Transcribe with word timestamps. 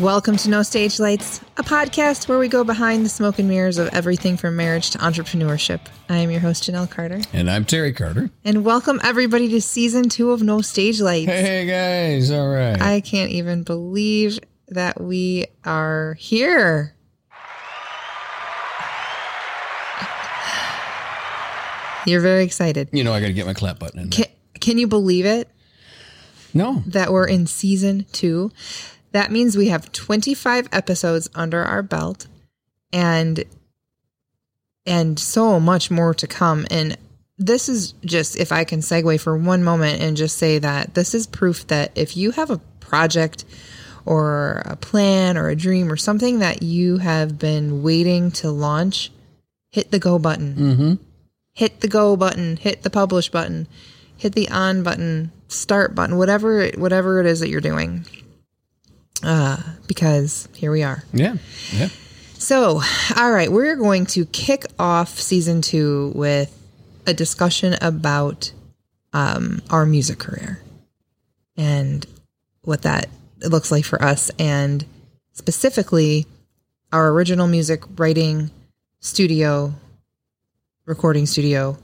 Welcome 0.00 0.36
to 0.38 0.50
No 0.50 0.62
Stage 0.64 0.98
Lights, 0.98 1.40
a 1.56 1.62
podcast 1.62 2.26
where 2.26 2.38
we 2.38 2.48
go 2.48 2.64
behind 2.64 3.04
the 3.04 3.08
smoke 3.08 3.38
and 3.38 3.48
mirrors 3.48 3.78
of 3.78 3.88
everything 3.94 4.36
from 4.36 4.56
marriage 4.56 4.90
to 4.90 4.98
entrepreneurship. 4.98 5.80
I 6.08 6.16
am 6.18 6.32
your 6.32 6.40
host, 6.40 6.64
Janelle 6.64 6.90
Carter. 6.90 7.20
And 7.32 7.48
I'm 7.48 7.64
Terry 7.64 7.92
Carter. 7.92 8.30
And 8.44 8.64
welcome 8.64 8.98
everybody 9.04 9.48
to 9.50 9.60
season 9.60 10.08
two 10.08 10.32
of 10.32 10.42
No 10.42 10.62
Stage 10.62 11.00
Lights. 11.00 11.30
Hey, 11.30 11.66
guys. 11.66 12.32
All 12.32 12.48
right. 12.48 12.80
I 12.82 13.00
can't 13.02 13.30
even 13.30 13.62
believe 13.62 14.40
that 14.68 15.00
we 15.00 15.46
are 15.64 16.14
here. 16.18 16.96
You're 22.06 22.20
very 22.20 22.42
excited. 22.44 22.88
you 22.92 23.04
know, 23.04 23.12
I 23.14 23.20
got 23.20 23.28
to 23.28 23.32
get 23.32 23.46
my 23.46 23.54
clap 23.54 23.78
button 23.78 24.00
in. 24.00 24.10
Can, 24.10 24.26
can 24.60 24.76
you 24.78 24.86
believe 24.88 25.24
it 25.24 25.48
No. 26.52 26.82
that 26.86 27.12
we're 27.12 27.26
in 27.26 27.46
season 27.46 28.06
two? 28.12 28.50
That 29.14 29.30
means 29.30 29.56
we 29.56 29.68
have 29.68 29.92
25 29.92 30.68
episodes 30.72 31.30
under 31.36 31.62
our 31.62 31.84
belt 31.84 32.26
and 32.92 33.44
and 34.84 35.18
so 35.20 35.60
much 35.60 35.88
more 35.88 36.14
to 36.14 36.26
come. 36.26 36.66
And 36.68 36.98
this 37.38 37.68
is 37.68 37.92
just 38.04 38.36
if 38.36 38.50
I 38.50 38.64
can 38.64 38.80
segue 38.80 39.20
for 39.20 39.36
one 39.36 39.62
moment 39.62 40.02
and 40.02 40.16
just 40.16 40.36
say 40.36 40.58
that 40.58 40.94
this 40.94 41.14
is 41.14 41.28
proof 41.28 41.64
that 41.68 41.92
if 41.94 42.16
you 42.16 42.32
have 42.32 42.50
a 42.50 42.58
project 42.80 43.44
or 44.04 44.62
a 44.64 44.74
plan 44.74 45.38
or 45.38 45.48
a 45.48 45.54
dream 45.54 45.92
or 45.92 45.96
something 45.96 46.40
that 46.40 46.64
you 46.64 46.98
have 46.98 47.38
been 47.38 47.84
waiting 47.84 48.32
to 48.32 48.50
launch, 48.50 49.12
hit 49.70 49.92
the 49.92 50.00
go 50.00 50.18
button. 50.18 50.54
Mm-hmm. 50.56 50.94
Hit 51.52 51.82
the 51.82 51.88
go 51.88 52.16
button, 52.16 52.56
hit 52.56 52.82
the 52.82 52.90
publish 52.90 53.28
button, 53.28 53.68
hit 54.16 54.34
the 54.34 54.48
on 54.48 54.82
button, 54.82 55.30
start 55.46 55.94
button, 55.94 56.18
whatever 56.18 56.66
whatever 56.70 57.20
it 57.20 57.26
is 57.26 57.38
that 57.38 57.48
you're 57.48 57.60
doing. 57.60 58.04
Uh, 59.24 59.56
because 59.86 60.48
here 60.54 60.70
we 60.70 60.82
are. 60.82 61.02
Yeah. 61.12 61.36
Yeah. 61.72 61.88
So, 62.38 62.80
all 63.16 63.30
right, 63.32 63.50
we're 63.50 63.76
going 63.76 64.04
to 64.06 64.26
kick 64.26 64.66
off 64.78 65.18
season 65.18 65.62
two 65.62 66.12
with 66.14 66.50
a 67.06 67.14
discussion 67.14 67.74
about 67.80 68.52
um, 69.14 69.62
our 69.70 69.86
music 69.86 70.18
career 70.18 70.60
and 71.56 72.06
what 72.62 72.82
that 72.82 73.08
looks 73.40 73.70
like 73.70 73.84
for 73.84 74.02
us, 74.02 74.30
and 74.38 74.84
specifically 75.32 76.26
our 76.92 77.08
original 77.10 77.46
music 77.46 77.82
writing 77.98 78.50
studio, 79.00 79.72
recording 80.86 81.26
studio, 81.26 81.78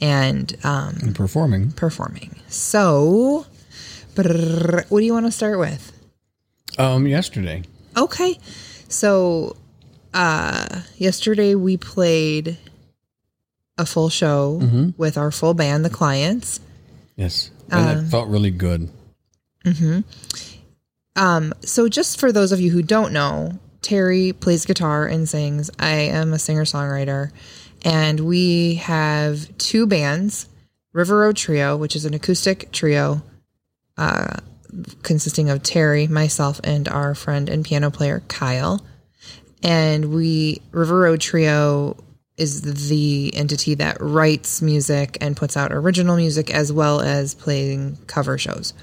and 0.00 0.56
um, 0.64 0.96
And 1.02 1.14
performing. 1.14 1.72
performing. 1.72 2.36
So, 2.48 3.46
what 4.14 4.24
do 4.24 5.00
you 5.04 5.12
want 5.12 5.26
to 5.26 5.32
start 5.32 5.58
with? 5.58 5.92
Um, 6.78 7.06
yesterday. 7.06 7.62
Okay. 7.96 8.38
So 8.88 9.56
uh 10.14 10.80
yesterday 10.96 11.54
we 11.54 11.76
played 11.76 12.56
a 13.76 13.84
full 13.84 14.08
show 14.08 14.60
with 14.96 15.18
our 15.18 15.30
full 15.30 15.54
band, 15.54 15.84
the 15.84 15.90
clients. 15.90 16.60
Yes. 17.16 17.50
And 17.70 18.06
it 18.06 18.10
felt 18.10 18.28
really 18.28 18.50
good. 18.50 18.88
Hmm. 19.64 20.00
Um 21.16 21.52
so 21.60 21.88
just 21.88 22.18
for 22.18 22.32
those 22.32 22.52
of 22.52 22.60
you 22.60 22.70
who 22.70 22.82
don't 22.82 23.12
know, 23.12 23.58
Terry 23.82 24.32
plays 24.32 24.64
guitar 24.64 25.06
and 25.06 25.28
sings. 25.28 25.70
I 25.78 25.92
am 25.92 26.32
a 26.32 26.38
singer-songwriter 26.38 27.30
and 27.84 28.20
we 28.20 28.76
have 28.76 29.56
two 29.58 29.86
bands, 29.86 30.48
River 30.92 31.18
Road 31.18 31.36
Trio, 31.36 31.76
which 31.76 31.94
is 31.94 32.04
an 32.06 32.14
acoustic 32.14 32.72
trio 32.72 33.22
uh 33.98 34.36
consisting 35.02 35.50
of 35.50 35.62
Terry, 35.62 36.06
myself 36.06 36.60
and 36.64 36.88
our 36.88 37.14
friend 37.14 37.48
and 37.48 37.64
piano 37.64 37.90
player 37.90 38.22
Kyle. 38.28 38.84
and 39.62 40.12
we 40.14 40.60
River 40.72 41.00
Road 41.00 41.20
Trio 41.20 41.96
is 42.36 42.88
the 42.88 43.34
entity 43.34 43.74
that 43.74 43.96
writes 44.00 44.62
music 44.62 45.18
and 45.20 45.36
puts 45.36 45.56
out 45.56 45.72
original 45.72 46.16
music 46.16 46.54
as 46.54 46.72
well 46.72 47.00
as 47.00 47.34
playing 47.34 47.98
cover 48.06 48.38
shows. 48.38 48.74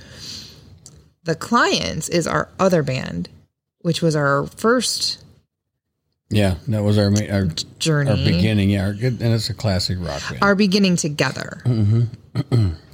The 1.24 1.36
Clients 1.36 2.10
is 2.10 2.28
our 2.28 2.50
other 2.60 2.84
band, 2.84 3.30
which 3.80 4.02
was 4.02 4.16
our 4.16 4.46
first 4.48 5.24
Yeah. 6.30 6.56
That 6.68 6.84
was 6.84 6.98
our 6.98 7.12
our, 7.32 7.46
journey, 7.80 8.10
our 8.10 8.18
beginning. 8.18 8.70
Yeah. 8.72 8.86
Our 8.88 8.92
and 8.92 9.22
it's 9.22 9.50
a 9.50 9.54
classic 9.54 9.98
rock 10.02 10.22
band. 10.30 10.44
our 10.44 10.56
beginning 10.56 10.98
together. 10.98 11.62
and 11.66 12.10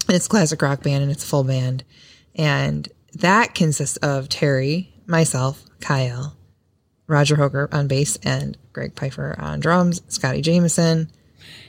it's 0.10 0.28
classic 0.28 0.62
rock 0.62 0.84
band 0.84 1.02
and 1.02 1.12
it's 1.12 1.24
a 1.24 1.28
full 1.28 1.44
band, 1.44 1.84
and 2.36 2.88
that 3.14 3.54
consists 3.56 3.98
of 3.98 4.30
Terry, 4.30 4.94
myself, 5.06 5.64
Kyle, 5.80 6.36
Roger 7.08 7.36
Hoger 7.36 7.68
on 7.74 7.88
bass, 7.88 8.18
and 8.24 8.58
Greg 8.74 8.96
Pfeiffer 8.96 9.36
on 9.38 9.60
drums, 9.60 10.02
Scotty 10.08 10.42
Jameson. 10.42 11.12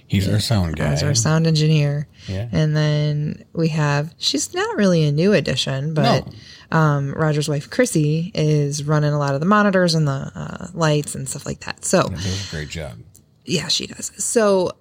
He's 0.06 0.28
our 0.28 0.40
sound 0.40 0.76
guy. 0.76 0.92
as 0.92 1.02
our 1.02 1.14
sound 1.14 1.46
engineer. 1.46 2.06
Yeah. 2.28 2.46
And 2.52 2.76
then 2.76 3.44
we 3.54 3.68
have, 3.68 4.14
she's 4.18 4.52
not 4.52 4.76
really 4.76 5.04
a 5.04 5.12
new 5.12 5.32
addition, 5.32 5.94
but 5.94 6.28
um, 6.70 7.14
Roger's 7.14 7.48
wife, 7.48 7.70
Chrissy, 7.70 8.30
is 8.34 8.84
running 8.84 9.12
a 9.14 9.18
lot 9.18 9.32
of 9.34 9.40
the 9.40 9.46
monitors 9.46 9.94
and 9.94 10.06
the 10.06 10.30
uh, 10.34 10.66
lights 10.74 11.14
and 11.14 11.26
stuff 11.28 11.46
like 11.46 11.60
that. 11.60 11.84
So, 11.84 12.02
Does 12.08 12.48
a 12.48 12.54
great 12.54 12.68
job. 12.68 12.98
yeah, 13.46 13.68
she 13.68 13.86
does. 13.86 14.12
So, 14.22 14.72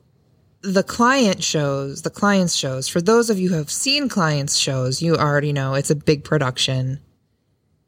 the 0.62 0.84
client 0.84 1.44
shows, 1.44 2.02
the 2.02 2.10
clients 2.10 2.56
shows, 2.56 2.88
for 2.88 3.02
those 3.02 3.30
of 3.30 3.40
you 3.40 3.50
who 3.50 3.56
have 3.56 3.72
seen 3.72 4.10
clients 4.10 4.58
shows, 4.58 5.02
you 5.02 5.16
already 5.16 5.54
know 5.54 5.74
it's 5.74 5.90
a 5.90 5.96
big 5.96 6.24
production. 6.24 7.00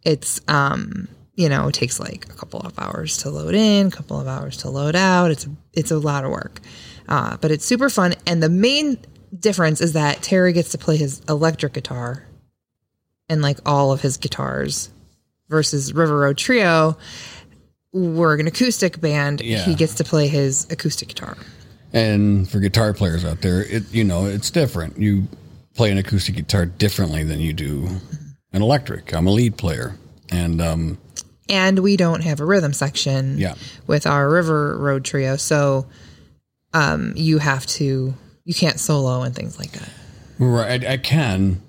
It's, 0.04 0.42
um, 0.48 1.08
you 1.36 1.50
know, 1.50 1.68
it 1.68 1.74
takes 1.74 2.00
like 2.00 2.26
a 2.26 2.34
couple 2.34 2.60
of 2.60 2.78
hours 2.78 3.18
to 3.20 3.30
load 3.30 3.56
in, 3.56 3.88
a 3.88 3.92
couple 3.92 4.20
of 4.20 4.28
hours 4.28 4.58
to 4.58 4.70
load 4.70 4.96
out. 4.96 5.32
It's 5.32 5.48
it's 5.74 5.92
a 5.92 5.98
lot 5.98 6.26
of 6.26 6.32
work, 6.32 6.60
uh, 7.08 7.38
but 7.38 7.52
it's 7.52 7.66
super 7.66 7.90
fun. 7.90 8.14
And 8.28 8.44
the 8.44 8.50
main 8.50 8.98
difference 9.38 9.82
is 9.82 9.94
that 9.94 10.22
Terry 10.22 10.54
gets 10.54 10.72
to 10.72 10.78
play 10.78 10.98
his 10.98 11.22
electric 11.30 11.74
guitar 11.74 12.28
and 13.30 13.42
like 13.42 13.60
all 13.66 13.92
of 13.92 14.02
his 14.02 14.18
guitars, 14.18 14.90
versus 15.50 15.94
River 15.94 16.20
Road 16.20 16.38
Trio. 16.38 16.98
We're 17.92 18.40
an 18.40 18.48
acoustic 18.48 19.00
band. 19.00 19.42
Yeah. 19.42 19.64
He 19.64 19.76
gets 19.76 19.96
to 19.96 20.04
play 20.04 20.28
his 20.28 20.70
acoustic 20.72 21.10
guitar. 21.10 21.38
And 21.94 22.50
for 22.50 22.60
guitar 22.60 22.94
players 22.94 23.24
out 23.24 23.42
there, 23.42 23.62
it 23.64 23.92
you 23.94 24.04
know 24.04 24.26
it's 24.26 24.50
different. 24.50 24.98
You 24.98 25.28
play 25.76 25.92
an 25.92 25.98
acoustic 25.98 26.36
guitar 26.36 26.66
differently 26.66 27.24
than 27.24 27.40
you 27.40 27.54
do 27.54 27.88
an 28.52 28.62
electric. 28.62 29.14
I'm 29.14 29.28
a 29.28 29.32
lead 29.32 29.58
player, 29.58 29.96
and 30.32 30.60
um, 30.62 30.98
and 31.50 31.80
we 31.80 31.96
don't 31.98 32.22
have 32.24 32.40
a 32.40 32.46
rhythm 32.46 32.74
section 32.74 33.38
Yeah. 33.38 33.54
with 33.86 34.08
our 34.08 34.30
river 34.30 34.78
road 34.78 35.04
trio 35.06 35.36
so 35.36 35.86
um 36.74 37.14
you 37.16 37.38
have 37.38 37.66
to 37.68 38.14
you 38.46 38.54
can't 38.54 38.80
solo 38.80 39.22
and 39.24 39.36
things 39.36 39.60
like 39.60 39.72
that 39.74 39.90
right, 40.40 40.84
I, 40.86 40.94
I 40.94 40.98
can, 40.98 41.62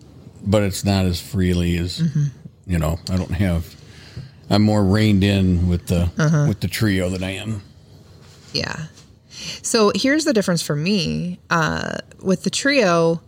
but 0.46 0.62
it's 0.62 0.84
not 0.84 1.04
as 1.04 1.20
freely 1.20 1.76
as 1.76 1.98
Mm-hmm. 2.00 2.24
you 2.66 2.78
know. 2.78 2.98
I 3.10 3.16
don't 3.16 3.30
have. 3.32 3.74
I'm 4.48 4.62
more 4.62 4.82
reined 4.84 5.22
in 5.24 5.68
with 5.68 5.86
the 5.88 6.10
Uh-huh. 6.16 6.46
with 6.48 6.60
the 6.60 6.68
trio 6.68 7.10
than 7.10 7.22
I 7.24 7.32
am. 7.32 7.62
yeah 8.52 8.86
so 9.62 9.92
here's 9.94 10.24
the 10.24 10.32
difference 10.32 10.62
for 10.62 10.76
me 10.76 11.38
uh 11.50 11.98
with 12.22 12.44
the 12.44 12.50
trio 12.50 13.20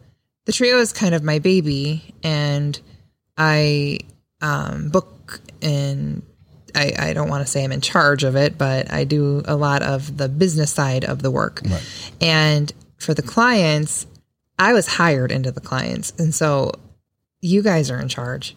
the 0.45 0.53
trio 0.53 0.79
is 0.79 0.93
kind 0.93 1.15
of 1.15 1.23
my 1.23 1.39
baby 1.39 2.15
and 2.23 2.81
i 3.37 3.99
um 4.41 4.89
book 4.89 5.41
and 5.63 6.23
I, 6.77 6.93
I 6.99 7.13
don't 7.15 7.29
want 7.29 7.45
to 7.45 7.51
say 7.51 7.65
I'm 7.65 7.73
in 7.73 7.81
charge 7.81 8.23
of 8.23 8.37
it, 8.37 8.59
but 8.59 8.93
I 8.93 9.05
do 9.05 9.43
a 9.47 9.57
lot 9.57 9.83
of 9.83 10.19
the 10.19 10.29
business 10.29 10.71
side 10.71 11.05
of 11.05 11.23
the 11.23 11.31
work. 11.31 11.63
And 12.21 12.71
for 12.99 13.15
the 13.15 13.23
clients, 13.23 14.07
I 14.59 14.75
was 14.75 14.87
hired 14.87 15.33
into 15.33 15.51
the 15.51 15.61
clients. 15.61 16.13
And 16.19 16.35
so 16.35 16.73
you 17.41 17.63
guys 17.63 17.91
are 17.91 17.99
in 17.99 18.09
charge. 18.09 18.55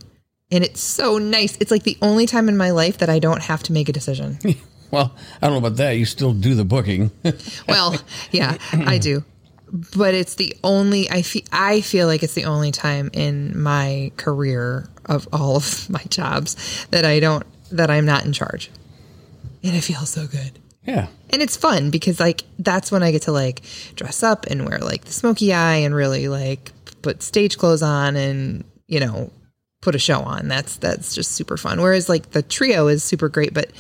And 0.52 0.64
it's 0.64 0.82
so 0.82 1.18
nice. 1.18 1.58
It's 1.62 1.72
like 1.72 1.84
the 1.84 1.98
only 2.02 2.26
time 2.26 2.50
in 2.50 2.58
my 2.58 2.72
life 2.72 2.98
that 2.98 3.10
I 3.10 3.20
don't 3.20 3.44
have 3.44 3.64
to 3.64 3.74
make 3.74 3.88
a 3.88 3.94
decision. 3.94 4.40
Well, 4.92 5.14
I 5.42 5.48
don't 5.48 5.62
know 5.62 5.68
about 5.68 5.78
that. 5.78 5.92
You 5.92 6.06
still 6.06 6.34
do 6.34 6.56
the 6.56 6.66
booking. 6.66 7.12
well, 7.68 7.96
yeah, 8.32 8.58
I 8.72 8.98
do. 8.98 9.24
But 9.96 10.16
it's 10.16 10.36
the 10.36 10.56
only 10.64 11.10
I 11.12 11.22
feel 11.22 11.44
I 11.52 11.82
feel 11.82 12.08
like 12.08 12.24
it's 12.24 12.34
the 12.34 12.46
only 12.46 12.72
time 12.72 13.12
in 13.14 13.62
my 13.62 14.12
career 14.18 14.90
of 15.06 15.28
all 15.32 15.58
of 15.58 15.90
my 15.92 16.04
jobs 16.10 16.88
that 16.92 17.06
I 17.06 17.20
don't 17.20 17.46
that 17.72 17.92
I'm 17.92 18.06
not 18.06 18.26
in 18.26 18.34
charge. 18.34 18.72
And 19.64 19.76
it 19.76 19.82
feels 19.82 20.10
so 20.10 20.26
good. 20.26 20.58
yeah. 20.84 21.08
And 21.30 21.42
it's 21.42 21.56
fun 21.56 21.92
because 21.92 22.20
like 22.20 22.44
that's 22.58 22.92
when 22.92 23.04
I 23.04 23.12
get 23.12 23.24
to 23.24 23.32
like 23.32 23.62
dress 23.96 24.24
up 24.24 24.48
and 24.48 24.66
wear 24.68 24.80
like 24.80 25.06
the 25.06 25.12
smoky 25.12 25.54
eye 25.54 25.76
and 25.76 25.94
really 25.94 26.28
like 26.30 26.72
put 27.02 27.22
stage 27.22 27.58
clothes 27.58 27.84
on 27.84 28.16
and 28.16 28.64
you 28.88 29.00
know 29.00 29.32
put 29.82 29.96
a 29.96 30.00
show 30.00 30.22
on. 30.22 30.48
That's 30.48 30.78
that's 30.78 31.14
just 31.14 31.32
super 31.34 31.58
fun. 31.58 31.82
Whereas 31.82 32.10
like 32.10 32.32
the 32.32 32.42
trio 32.42 32.88
is 32.88 33.04
super 33.04 33.30
great, 33.30 33.54
but 33.54 33.72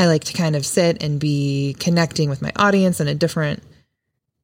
I 0.00 0.06
like 0.06 0.24
to 0.24 0.32
kind 0.32 0.56
of 0.56 0.64
sit 0.64 1.02
and 1.02 1.20
be 1.20 1.76
connecting 1.78 2.30
with 2.30 2.40
my 2.40 2.52
audience 2.56 3.00
in 3.00 3.08
a 3.08 3.14
different 3.14 3.62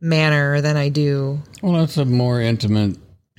manner 0.02 0.60
than 0.60 0.76
I 0.76 0.90
do. 0.90 1.40
Well, 1.62 1.72
that's 1.80 1.96
a 1.96 2.04
more 2.04 2.42
intimate. 2.42 2.98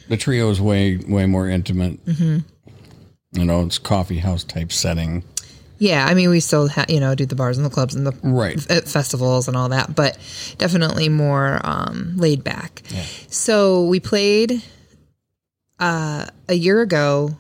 The 0.10 0.18
trio 0.18 0.50
is 0.50 0.60
way 0.60 0.98
way 0.98 1.28
more 1.28 1.48
intimate. 1.48 2.04
Mm-hmm. 2.06 2.38
You 3.40 3.46
know, 3.46 3.64
it's 3.66 3.78
coffee 3.78 4.18
house 4.18 4.44
type 4.44 4.72
setting. 4.72 5.24
Yeah, 5.78 6.08
I 6.10 6.16
mean, 6.16 6.32
we 6.32 6.40
still, 6.40 6.68
ha- 6.70 6.86
you 6.90 7.00
know, 7.00 7.14
do 7.14 7.28
the 7.28 7.36
bars 7.36 7.58
and 7.58 7.64
the 7.66 7.70
clubs 7.70 7.94
and 7.94 8.08
the 8.08 8.14
Right. 8.24 8.58
f- 8.68 8.86
festivals 8.86 9.48
and 9.48 9.56
all 9.56 9.70
that, 9.70 9.94
but 9.96 10.18
definitely 10.58 11.08
more 11.10 11.62
um, 11.64 12.14
laid 12.18 12.44
back. 12.44 12.82
So 13.30 13.86
we 13.86 14.00
played 14.00 14.64
uh, 15.80 16.26
a 16.50 16.54
year 16.56 16.82
ago 16.82 17.38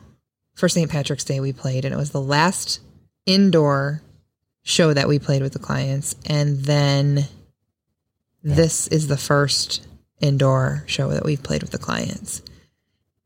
for 0.53 0.69
St. 0.69 0.87
Patrick's 0.91 1.23
Day. 1.23 1.39
We 1.39 1.51
played, 1.51 1.83
and 1.83 1.91
it 1.95 1.97
was 1.97 2.11
the 2.11 2.21
last 2.21 2.79
indoor 3.25 4.03
show 4.67 4.93
that 4.93 5.07
we 5.07 5.17
played 5.17 5.41
with 5.41 5.53
the 5.53 5.59
clients, 5.59 6.15
and 6.25 6.57
then 6.65 7.25
this 8.43 8.87
is 8.87 9.07
the 9.07 9.17
first 9.17 9.87
indoor 10.19 10.83
show 10.87 11.07
that 11.09 11.23
we've 11.23 11.41
played 11.41 11.61
with 11.61 11.71
the 11.71 11.77
clients, 11.77 12.41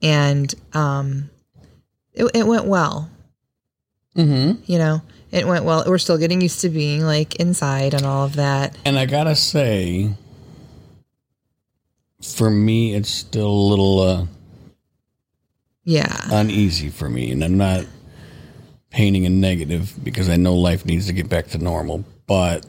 and 0.04 0.54
um, 0.74 1.32
it, 2.14 2.26
it 2.36 2.46
went 2.46 2.66
well. 2.66 3.10
Mm-hmm. 4.16 4.62
you 4.66 4.78
know 4.78 5.02
it 5.32 5.48
went 5.48 5.64
well. 5.64 5.86
We're 5.88 5.98
still 5.98 6.18
getting 6.18 6.42
used 6.42 6.60
to 6.62 6.70
being 6.70 7.02
like 7.02 7.36
inside 7.38 7.94
and 7.94 8.06
all 8.06 8.26
of 8.26 8.36
that. 8.36 8.78
And 8.84 9.00
I 9.00 9.06
gotta 9.06 9.36
say, 9.36 10.14
for 12.22 12.50
me, 12.50 12.94
it's 12.94 13.10
still 13.10 13.48
a 13.48 13.68
little 13.70 14.00
uh, 14.02 14.26
yeah. 15.86 16.22
uneasy 16.30 16.90
for 16.90 17.10
me, 17.10 17.32
and 17.32 17.44
I'm 17.44 17.58
not 17.58 17.86
painting 18.92 19.26
a 19.26 19.30
negative 19.30 19.94
because 20.04 20.30
I 20.30 20.36
know 20.36 20.56
life 20.56 20.86
needs 20.86 21.08
to 21.08 21.14
get 21.14 21.30
back 21.30 21.48
to 21.48 21.58
normal. 21.58 22.06
But 22.28 22.66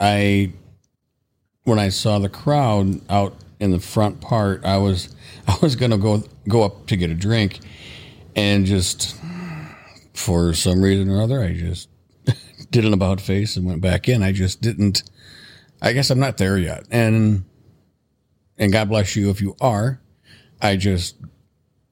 I, 0.00 0.52
when 1.64 1.78
I 1.78 1.90
saw 1.90 2.18
the 2.18 2.28
crowd 2.28 3.00
out 3.08 3.36
in 3.60 3.70
the 3.70 3.78
front 3.78 4.20
part, 4.20 4.64
I 4.64 4.78
was 4.78 5.14
I 5.46 5.56
was 5.62 5.76
gonna 5.76 5.98
go 5.98 6.24
go 6.48 6.62
up 6.62 6.86
to 6.88 6.96
get 6.96 7.10
a 7.10 7.14
drink, 7.14 7.60
and 8.34 8.66
just 8.66 9.16
for 10.14 10.52
some 10.54 10.82
reason 10.82 11.08
or 11.08 11.22
other, 11.22 11.42
I 11.42 11.54
just 11.54 11.88
did 12.70 12.84
an 12.84 12.92
about 12.92 13.20
face 13.20 13.56
and 13.56 13.66
went 13.66 13.80
back 13.80 14.08
in. 14.08 14.22
I 14.22 14.32
just 14.32 14.60
didn't. 14.60 15.04
I 15.80 15.92
guess 15.92 16.10
I'm 16.10 16.20
not 16.20 16.38
there 16.38 16.58
yet, 16.58 16.84
and 16.90 17.44
and 18.58 18.72
God 18.72 18.88
bless 18.88 19.16
you 19.16 19.30
if 19.30 19.40
you 19.40 19.56
are. 19.60 20.00
I 20.60 20.76
just, 20.76 21.16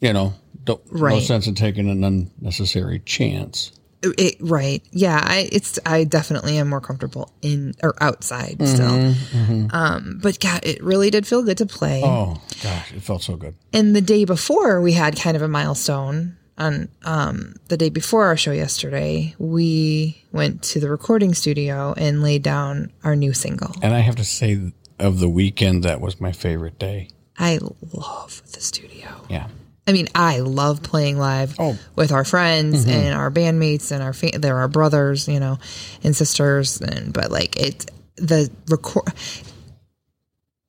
you 0.01 0.13
know, 0.13 0.35
don't 0.65 0.81
right. 0.91 1.15
no 1.15 1.21
sense 1.21 1.47
in 1.47 1.55
taking 1.55 1.89
an 1.91 2.05
unnecessary 2.05 3.01
chance. 3.01 3.73
it, 4.03 4.37
right 4.41 4.83
yeah 4.93 5.21
i 5.25 5.49
it's 5.53 5.79
i 5.87 6.05
definitely 6.05 6.57
am 6.59 6.69
more 6.69 6.81
comfortable 6.81 7.33
in 7.43 7.75
or 7.83 7.95
outside 8.03 8.57
Mm-hmm, 8.59 9.67
still 9.67 9.77
um 9.77 10.19
but 10.23 10.39
god 10.41 10.61
it 10.65 10.83
really 10.83 11.11
did 11.11 11.27
feel 11.27 11.43
good 11.43 11.59
to 11.59 11.67
play 11.67 12.01
Oh 12.05 12.41
gosh, 12.63 12.93
it 12.93 13.03
felt 13.03 13.23
so 13.23 13.37
good. 13.37 13.55
and 13.73 13.95
the 13.95 14.01
day 14.01 14.25
before 14.25 14.81
we 14.81 14.93
had 14.93 15.17
kind 15.19 15.37
of 15.37 15.43
a 15.43 15.49
milestone 15.49 16.37
on 16.59 16.89
um 17.05 17.55
the 17.69 17.77
day 17.77 17.89
before 17.91 18.25
our 18.27 18.37
show 18.37 18.53
yesterday 18.53 19.35
we 19.39 20.25
went 20.33 20.63
to 20.63 20.81
the 20.81 20.91
recording 20.91 21.33
studio 21.35 21.95
and 21.97 22.23
laid 22.23 22.43
down 22.43 22.93
our 23.05 23.17
new 23.17 23.33
single 23.33 23.75
And 23.83 23.95
I 23.95 24.01
have 24.01 24.17
to 24.17 24.25
say, 24.25 24.73
of 24.99 25.21
the 25.21 25.29
weekend, 25.29 25.85
that 25.85 26.01
was 26.01 26.21
my 26.21 26.33
favorite 26.33 26.79
day. 26.79 27.09
i 27.39 27.59
love 27.93 28.43
the 28.53 28.61
studio 28.61 29.09
Yeah. 29.31 29.49
I 29.87 29.93
mean, 29.93 30.09
I 30.15 30.41
love 30.41 30.83
playing 30.83 31.19
live 31.19 31.57
Oh. 31.59 31.77
with 31.97 32.13
our 32.13 32.25
friends 32.25 32.85
mm-hmm. 32.87 32.91
and 32.91 33.15
our 33.15 33.31
bandmates 33.31 33.91
and 33.91 34.03
our 34.03 34.13
fa- 34.13 34.39
they're 34.39 34.59
our 34.59 34.69
brothers, 34.69 35.27
you 35.27 35.41
know, 35.41 35.59
and 36.05 36.15
sisters. 36.15 36.81
And 36.81 37.13
but 37.13 37.31
like 37.31 37.57
it, 37.57 37.91
the 38.17 38.51
record. 38.69 39.13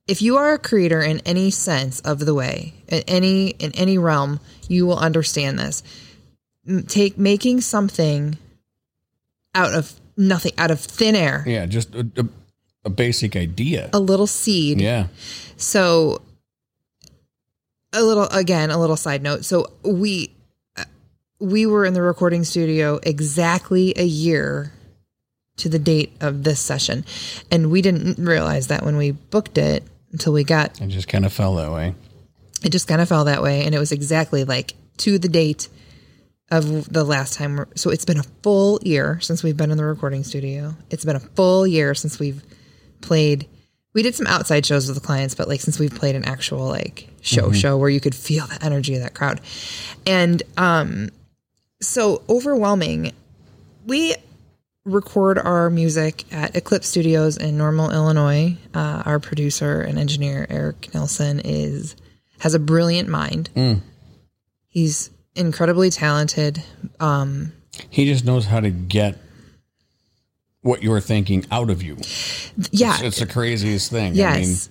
If 0.08 0.22
you 0.22 0.38
are 0.38 0.54
a 0.54 0.58
creator 0.60 1.02
in 1.02 1.20
any 1.26 1.52
sense 1.52 2.00
of 2.02 2.20
the 2.20 2.34
way, 2.34 2.74
in 2.88 3.04
any 3.08 3.50
in 3.50 3.72
any 3.76 3.98
realm, 3.98 4.40
you 4.68 4.86
will 4.88 4.98
understand 4.98 5.60
this. 5.60 5.84
Take 6.88 7.18
making 7.18 7.62
something 7.62 8.38
out 9.54 9.74
of 9.74 9.94
nothing, 10.18 10.54
out 10.58 10.72
of 10.72 10.80
thin 10.80 11.16
air, 11.16 11.44
Yeah, 11.48 11.66
just 11.66 11.94
a, 11.96 12.08
a, 12.18 12.26
a 12.86 12.90
basic 12.90 13.36
idea. 13.36 13.90
a 13.94 14.00
little 14.00 14.28
seed. 14.28 14.80
Yeah. 14.82 15.08
So 15.58 16.22
a 17.94 18.02
little 18.02 18.26
again, 18.26 18.72
a 18.72 18.78
little 18.80 18.98
side 18.98 19.22
note. 19.22 19.46
So 19.46 19.72
we 19.84 20.34
we 21.40 21.66
were 21.66 21.86
in 21.86 21.94
the 21.94 22.02
recording 22.02 22.44
studio 22.44 23.00
exactly 23.02 23.94
a 23.98 24.04
year 24.04 24.72
to 25.58 25.70
the 25.70 25.80
date 25.80 26.14
of 26.22 26.44
this 26.44 26.60
session. 26.60 27.04
And 27.52 27.72
we 27.72 27.82
didn't 27.82 28.18
realize 28.24 28.68
that 28.68 28.84
when 28.84 28.96
we 28.98 29.12
booked 29.12 29.58
it 29.58 29.84
until 30.12 30.34
we 30.34 30.44
got 30.44 30.80
It 30.82 30.88
just 30.88 31.08
kind 31.08 31.26
of 31.26 31.34
fell 31.34 31.56
that 31.56 31.72
way. 31.72 31.96
it 32.64 32.70
just 32.72 32.88
kind 32.88 33.02
of 33.02 33.08
fell 33.10 33.26
that 33.26 33.42
way 33.42 33.66
and 33.66 33.74
it 33.74 33.80
was 33.80 33.92
exactly 33.92 34.44
like 34.44 34.74
to 34.98 35.18
the 35.18 35.30
date 35.30 35.68
of 36.52 36.92
the 36.92 37.04
last 37.04 37.34
time 37.36 37.66
so 37.76 37.90
it's 37.90 38.04
been 38.06 38.20
a 38.20 38.24
full 38.44 38.78
year 38.84 39.20
since 39.22 39.42
we've 39.42 39.56
been 39.58 39.72
in 39.72 39.78
the 39.78 39.86
recording 39.86 40.24
studio 40.24 40.76
it's 40.90 41.06
been 41.06 41.16
a 41.16 41.20
full 41.20 41.66
year 41.66 41.96
since 41.96 42.20
we've 42.20 42.44
played 43.00 43.48
we 43.94 44.04
did 44.04 44.14
some 44.14 44.28
outside 44.28 44.66
shows 44.66 44.88
with 44.88 44.96
the 45.00 45.06
clients 45.06 45.34
but 45.34 45.48
like 45.48 45.62
since 45.62 45.80
we've 45.80 45.96
played 45.96 46.14
an 46.16 46.26
actual 46.26 46.68
like 46.68 47.08
show 47.22 47.52
show 47.52 47.78
where 47.78 47.90
you 47.90 48.00
could 48.00 48.16
feel 48.16 48.46
the 48.48 48.64
energy 48.64 48.96
of 48.96 49.02
that 49.02 49.14
crowd 49.14 49.40
and 50.06 50.44
um 50.58 51.10
so 51.82 52.22
overwhelming 52.30 53.12
we 53.86 54.16
record 54.86 55.38
our 55.38 55.70
music 55.70 56.24
at 56.32 56.56
Eclipse 56.56 56.88
Studios 56.88 57.38
in 57.38 57.56
Normal, 57.56 57.92
Illinois. 57.92 58.58
Uh, 58.74 59.04
our 59.06 59.20
producer 59.20 59.80
and 59.82 60.00
engineer 60.00 60.48
Eric 60.50 60.92
Nelson 60.94 61.40
is 61.44 61.96
has 62.40 62.56
a 62.56 62.60
brilliant 62.60 63.08
mind. 63.08 63.50
He's 64.68 65.12
incredibly 65.36 65.90
talented. 65.92 66.64
Um, 67.00 67.54
He 67.92 68.06
just 68.06 68.26
knows 68.26 68.46
how 68.46 68.60
to 68.60 68.70
get 68.72 69.18
what 70.62 70.82
you're 70.84 71.02
thinking 71.02 71.46
out 71.52 71.70
of 71.70 71.82
you. 71.84 71.98
yeah, 72.72 72.94
It's, 72.96 73.02
it's 73.04 73.20
the 73.20 73.28
craziest 73.28 73.92
thing. 73.92 74.16
yes, 74.16 74.70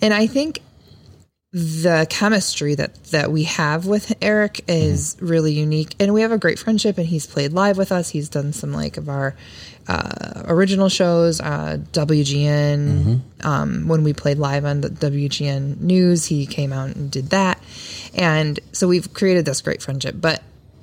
and 0.00 0.12
I 0.14 0.26
think 0.26 0.60
the 1.56 2.06
chemistry 2.10 2.74
that 2.74 3.02
that 3.04 3.32
we 3.32 3.44
have 3.44 3.86
with 3.86 4.12
Eric 4.20 4.62
is 4.68 5.16
really 5.20 5.54
unique, 5.54 5.94
and 5.98 6.12
we 6.12 6.20
have 6.20 6.30
a 6.30 6.36
great 6.36 6.58
friendship. 6.58 6.98
And 6.98 7.06
he's 7.06 7.26
played 7.26 7.54
live 7.54 7.78
with 7.78 7.90
us. 7.90 8.10
He's 8.10 8.28
done 8.28 8.52
some 8.52 8.74
like 8.74 8.98
of 8.98 9.08
our 9.08 9.34
uh, 9.88 10.42
original 10.48 10.90
shows, 10.90 11.40
uh, 11.40 11.78
WGN. 11.92 13.20
Um, 13.42 13.88
when 13.88 14.02
we 14.02 14.12
played 14.12 14.36
live 14.36 14.66
on 14.66 14.82
the 14.82 14.90
WGN 14.90 15.80
News, 15.80 16.26
he 16.26 16.44
came 16.44 16.74
out 16.74 16.94
and 16.94 17.10
did 17.10 17.30
that, 17.30 17.58
and 18.14 18.60
so 18.72 18.86
we've 18.86 19.14
created 19.14 19.46
this 19.46 19.62
great 19.62 19.80
friendship. 19.80 20.16
But 20.20 20.42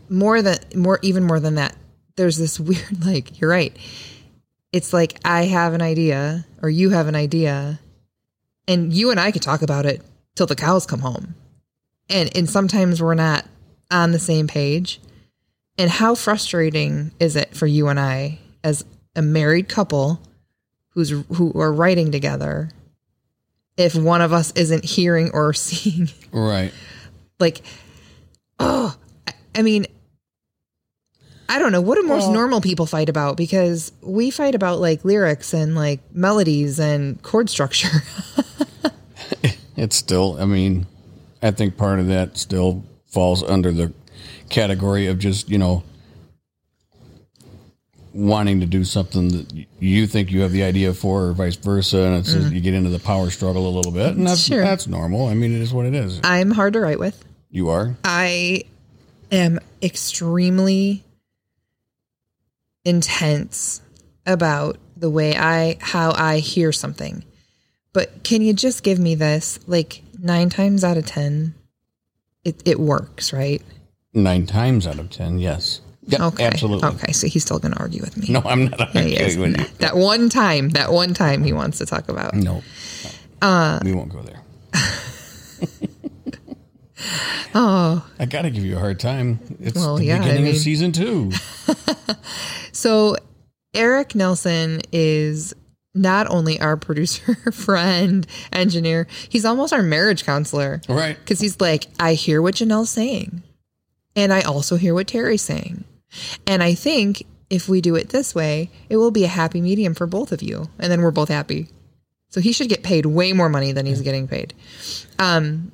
more 0.09 0.41
than 0.41 0.57
more, 0.73 0.97
even 1.03 1.23
more 1.23 1.39
than 1.39 1.53
that, 1.55 1.75
there's 2.15 2.37
this 2.37 2.59
weird 2.59 3.05
like 3.05 3.39
you're 3.39 3.51
right. 3.51 3.77
It's 4.71 4.91
like 4.91 5.19
I 5.23 5.43
have 5.43 5.75
an 5.75 5.83
idea, 5.83 6.47
or 6.63 6.69
you 6.71 6.89
have 6.89 7.07
an 7.07 7.15
idea, 7.15 7.79
and 8.67 8.91
you 8.91 9.11
and 9.11 9.19
I 9.19 9.29
could 9.29 9.43
talk 9.43 9.61
about 9.61 9.85
it 9.85 10.01
till 10.35 10.47
the 10.47 10.55
cows 10.55 10.85
come 10.85 10.99
home. 10.99 11.35
And 12.09 12.35
and 12.35 12.49
sometimes 12.49 13.01
we're 13.01 13.13
not 13.15 13.45
on 13.91 14.11
the 14.11 14.19
same 14.19 14.47
page. 14.47 14.99
And 15.77 15.89
how 15.89 16.15
frustrating 16.15 17.11
is 17.19 17.35
it 17.35 17.55
for 17.55 17.65
you 17.67 17.87
and 17.87 17.99
I 17.99 18.39
as 18.63 18.85
a 19.15 19.21
married 19.21 19.69
couple 19.69 20.21
who's 20.89 21.09
who 21.09 21.51
are 21.55 21.73
writing 21.73 22.11
together 22.11 22.69
if 23.77 23.95
one 23.95 24.21
of 24.21 24.31
us 24.33 24.51
isn't 24.51 24.85
hearing 24.85 25.31
or 25.33 25.53
seeing 25.53 26.09
right. 26.31 26.71
like 27.39 27.61
oh 28.59 28.95
I- 29.27 29.33
I 29.55 29.61
mean 29.63 29.87
I 31.49 31.59
don't 31.59 31.71
know 31.71 31.81
what 31.81 31.95
do 31.95 32.03
most 32.03 32.23
Well- 32.25 32.33
normal 32.33 32.61
people 32.61 32.85
fight 32.85 33.09
about 33.09 33.37
because 33.37 33.91
we 34.01 34.29
fight 34.29 34.53
about 34.55 34.79
like 34.79 35.03
lyrics 35.03 35.53
and 35.53 35.75
like 35.75 35.99
melodies 36.13 36.79
and 36.79 37.21
chord 37.23 37.49
structure. 37.49 37.89
It's 39.83 39.97
still, 39.97 40.37
I 40.39 40.45
mean, 40.45 40.87
I 41.41 41.51
think 41.51 41.75
part 41.75 41.99
of 41.99 42.07
that 42.07 42.37
still 42.37 42.85
falls 43.07 43.43
under 43.43 43.69
the 43.73 43.91
category 44.49 45.07
of 45.07 45.19
just, 45.19 45.49
you 45.49 45.57
know, 45.57 45.83
wanting 48.13 48.61
to 48.61 48.65
do 48.65 48.85
something 48.85 49.27
that 49.29 49.65
you 49.79 50.07
think 50.07 50.31
you 50.31 50.39
have 50.41 50.53
the 50.53 50.63
idea 50.63 50.93
for 50.93 51.25
or 51.25 51.33
vice 51.33 51.57
versa. 51.57 51.97
And 51.99 52.15
it's 52.19 52.33
you 52.33 52.61
get 52.61 52.73
into 52.73 52.91
the 52.91 52.99
power 52.99 53.29
struggle 53.29 53.67
a 53.67 53.73
little 53.75 53.91
bit. 53.91 54.15
And 54.15 54.25
that's, 54.25 54.43
Mm. 54.45 54.47
Sure. 54.47 54.61
that's 54.63 54.87
normal. 54.87 55.27
I 55.27 55.33
mean, 55.33 55.53
it 55.53 55.59
is 55.61 55.73
what 55.73 55.85
it 55.85 55.93
is. 55.95 56.21
I'm 56.23 56.51
hard 56.51 56.71
to 56.73 56.79
write 56.79 56.99
with. 56.99 57.21
You 57.49 57.67
are. 57.69 57.97
I 58.05 58.63
am 59.33 59.59
extremely 59.81 61.03
intense 62.85 63.81
about 64.25 64.77
the 64.95 65.09
way 65.09 65.35
I 65.35 65.77
how 65.81 66.13
I 66.15 66.37
hear 66.37 66.71
something. 66.71 67.25
But 67.93 68.23
can 68.23 68.41
you 68.41 68.53
just 68.53 68.83
give 68.83 68.99
me 68.99 69.15
this? 69.15 69.59
Like 69.67 70.01
nine 70.19 70.49
times 70.49 70.83
out 70.83 70.97
of 70.97 71.05
ten, 71.05 71.53
it, 72.43 72.61
it 72.65 72.79
works, 72.79 73.31
right? 73.31 73.61
Nine 74.15 74.45
times 74.45 74.85
out 74.85 74.99
of 74.99 75.09
10, 75.09 75.39
yes. 75.39 75.81
Yeah, 76.05 76.27
Okay. 76.27 76.45
Absolutely. 76.45 76.87
Okay, 76.89 77.11
so 77.13 77.25
he's 77.27 77.43
still 77.43 77.57
gonna 77.59 77.77
argue 77.79 78.01
with 78.01 78.15
me. 78.17 78.27
No, 78.29 78.41
I'm 78.45 78.65
not 78.65 78.93
Yeah, 78.93 79.23
arguing 79.23 79.53
with 79.53 79.59
you. 79.61 79.65
That 79.79 79.95
one 79.95 80.29
time, 80.29 80.69
that 80.69 80.91
one 80.91 81.13
time 81.15 81.43
he 81.43 81.51
wants 81.53 81.77
to 81.79 81.85
talk 81.87 82.09
about. 82.09 82.33
No. 82.35 82.61
Uh, 83.41 83.79
we 83.83 83.93
won't 83.93 84.11
go 84.11 84.21
there. 84.21 84.39
oh. 87.55 88.07
I 88.19 88.25
got 88.25 88.43
to 88.43 88.49
give 88.51 88.63
you 88.63 88.75
a 88.75 88.79
hard 88.79 88.99
time. 88.99 89.39
It's 89.59 89.75
Well, 89.75 89.97
the 89.97 90.05
yeah, 90.05 90.15
I 90.15 90.19
beginning 90.19 90.43
mean- 90.45 90.55
of 90.55 90.59
season 90.59 90.91
two. 90.91 91.31
So 92.75 93.15
Eric 93.75 94.15
Nelson 94.15 94.81
is 94.91 95.53
not 95.93 96.29
only 96.29 96.59
our 96.59 96.77
producer, 96.77 97.35
friend, 97.51 98.25
engineer, 98.51 99.07
he's 99.29 99.45
almost 99.45 99.73
our 99.73 99.83
marriage 99.83 100.23
counselor. 100.25 100.81
Right. 100.87 101.17
Because 101.17 101.39
he's 101.39 101.59
like, 101.61 101.87
I 101.99 102.13
hear 102.13 102.41
what 102.41 102.55
Janelle's 102.55 102.89
saying. 102.89 103.43
And 104.15 104.31
I 104.31 104.41
also 104.41 104.75
hear 104.75 104.93
what 104.93 105.07
Terry's 105.07 105.41
saying. 105.41 105.83
And 106.45 106.61
I 106.61 106.75
think 106.75 107.25
if 107.49 107.67
we 107.67 107.81
do 107.81 107.95
it 107.95 108.09
this 108.09 108.33
way, 108.33 108.69
it 108.89 108.97
will 108.97 109.11
be 109.11 109.23
a 109.23 109.27
happy 109.27 109.61
medium 109.61 109.93
for 109.93 110.07
both 110.07 110.31
of 110.31 110.41
you. 110.41 110.69
And 110.79 110.91
then 110.91 111.01
we're 111.01 111.11
both 111.11 111.29
happy. 111.29 111.69
So 112.29 112.41
he 112.41 112.51
should 112.51 112.69
get 112.69 112.83
paid 112.83 113.05
way 113.05 113.31
more 113.33 113.49
money 113.49 113.71
than 113.71 113.85
he's 113.85 114.01
getting 114.01 114.27
paid. 114.27 114.55
Um, 115.19 115.71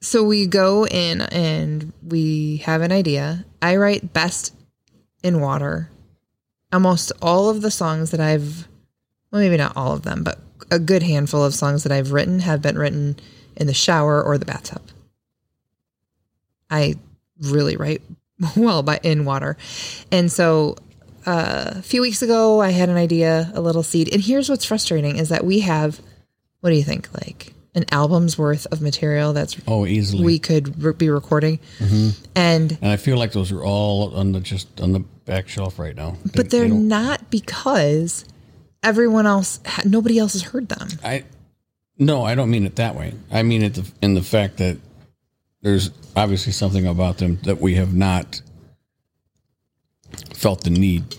so 0.00 0.22
we 0.24 0.46
go 0.46 0.86
in 0.86 1.20
and 1.22 1.92
we 2.02 2.58
have 2.58 2.82
an 2.82 2.92
idea. 2.92 3.44
I 3.60 3.76
write 3.76 4.12
best 4.12 4.54
in 5.22 5.40
water. 5.40 5.90
Almost 6.72 7.12
all 7.22 7.50
of 7.50 7.62
the 7.62 7.70
songs 7.70 8.10
that 8.10 8.20
I've, 8.20 8.68
well, 9.34 9.42
maybe 9.42 9.56
not 9.56 9.76
all 9.76 9.92
of 9.92 10.02
them, 10.02 10.22
but 10.22 10.38
a 10.70 10.78
good 10.78 11.02
handful 11.02 11.42
of 11.44 11.54
songs 11.54 11.82
that 11.82 11.90
I've 11.90 12.12
written 12.12 12.38
have 12.38 12.62
been 12.62 12.78
written 12.78 13.16
in 13.56 13.66
the 13.66 13.74
shower 13.74 14.22
or 14.22 14.38
the 14.38 14.44
bathtub. 14.44 14.80
I 16.70 16.94
really 17.40 17.76
write 17.76 18.02
well 18.56 18.82
by 18.84 19.00
in 19.02 19.24
water. 19.24 19.56
And 20.12 20.30
so 20.30 20.76
uh, 21.26 21.72
a 21.76 21.82
few 21.82 22.00
weeks 22.00 22.22
ago, 22.22 22.60
I 22.60 22.70
had 22.70 22.88
an 22.88 22.96
idea, 22.96 23.50
a 23.54 23.60
little 23.60 23.82
seed. 23.82 24.08
And 24.12 24.22
here's 24.22 24.48
what's 24.48 24.64
frustrating 24.64 25.16
is 25.16 25.30
that 25.30 25.44
we 25.44 25.60
have, 25.60 26.00
what 26.60 26.70
do 26.70 26.76
you 26.76 26.84
think, 26.84 27.08
like 27.12 27.52
an 27.74 27.84
album's 27.90 28.38
worth 28.38 28.66
of 28.70 28.80
material 28.80 29.32
that's 29.32 29.56
Oh, 29.66 29.84
easily. 29.84 30.24
we 30.24 30.38
could 30.38 30.80
re- 30.80 30.92
be 30.92 31.10
recording. 31.10 31.58
And, 32.36 32.78
and 32.80 32.90
I 32.92 32.96
feel 32.96 33.16
like 33.16 33.32
those 33.32 33.50
are 33.50 33.64
all 33.64 34.14
on 34.14 34.30
the 34.30 34.38
just 34.38 34.80
on 34.80 34.92
the 34.92 35.00
back 35.00 35.48
shelf 35.48 35.78
right 35.80 35.96
now. 35.96 36.16
But 36.36 36.50
they're 36.50 36.68
they 36.68 36.74
not 36.74 37.30
because 37.30 38.24
everyone 38.84 39.26
else, 39.26 39.60
nobody 39.84 40.18
else 40.18 40.34
has 40.34 40.42
heard 40.42 40.68
them. 40.68 40.88
I 41.02 41.24
no, 41.98 42.24
I 42.24 42.34
don't 42.34 42.50
mean 42.50 42.66
it 42.66 42.76
that 42.76 42.94
way. 42.94 43.14
I 43.30 43.42
mean 43.42 43.62
it 43.62 43.80
in 44.02 44.14
the 44.14 44.22
fact 44.22 44.58
that 44.58 44.78
there's 45.62 45.90
obviously 46.16 46.52
something 46.52 46.86
about 46.86 47.18
them 47.18 47.38
that 47.44 47.60
we 47.60 47.76
have 47.76 47.94
not 47.94 48.40
felt 50.34 50.64
the 50.64 50.70
need. 50.70 51.16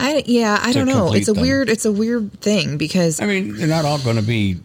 I, 0.00 0.22
yeah, 0.26 0.60
I 0.62 0.72
don't 0.72 0.86
know. 0.86 1.12
It's 1.12 1.28
a 1.28 1.32
them. 1.32 1.42
weird, 1.42 1.68
it's 1.68 1.84
a 1.84 1.90
weird 1.90 2.40
thing 2.40 2.78
because 2.78 3.20
I 3.20 3.26
mean, 3.26 3.56
they're 3.56 3.66
not 3.66 3.84
all 3.84 3.98
going 3.98 4.16
to 4.16 4.22
be 4.22 4.58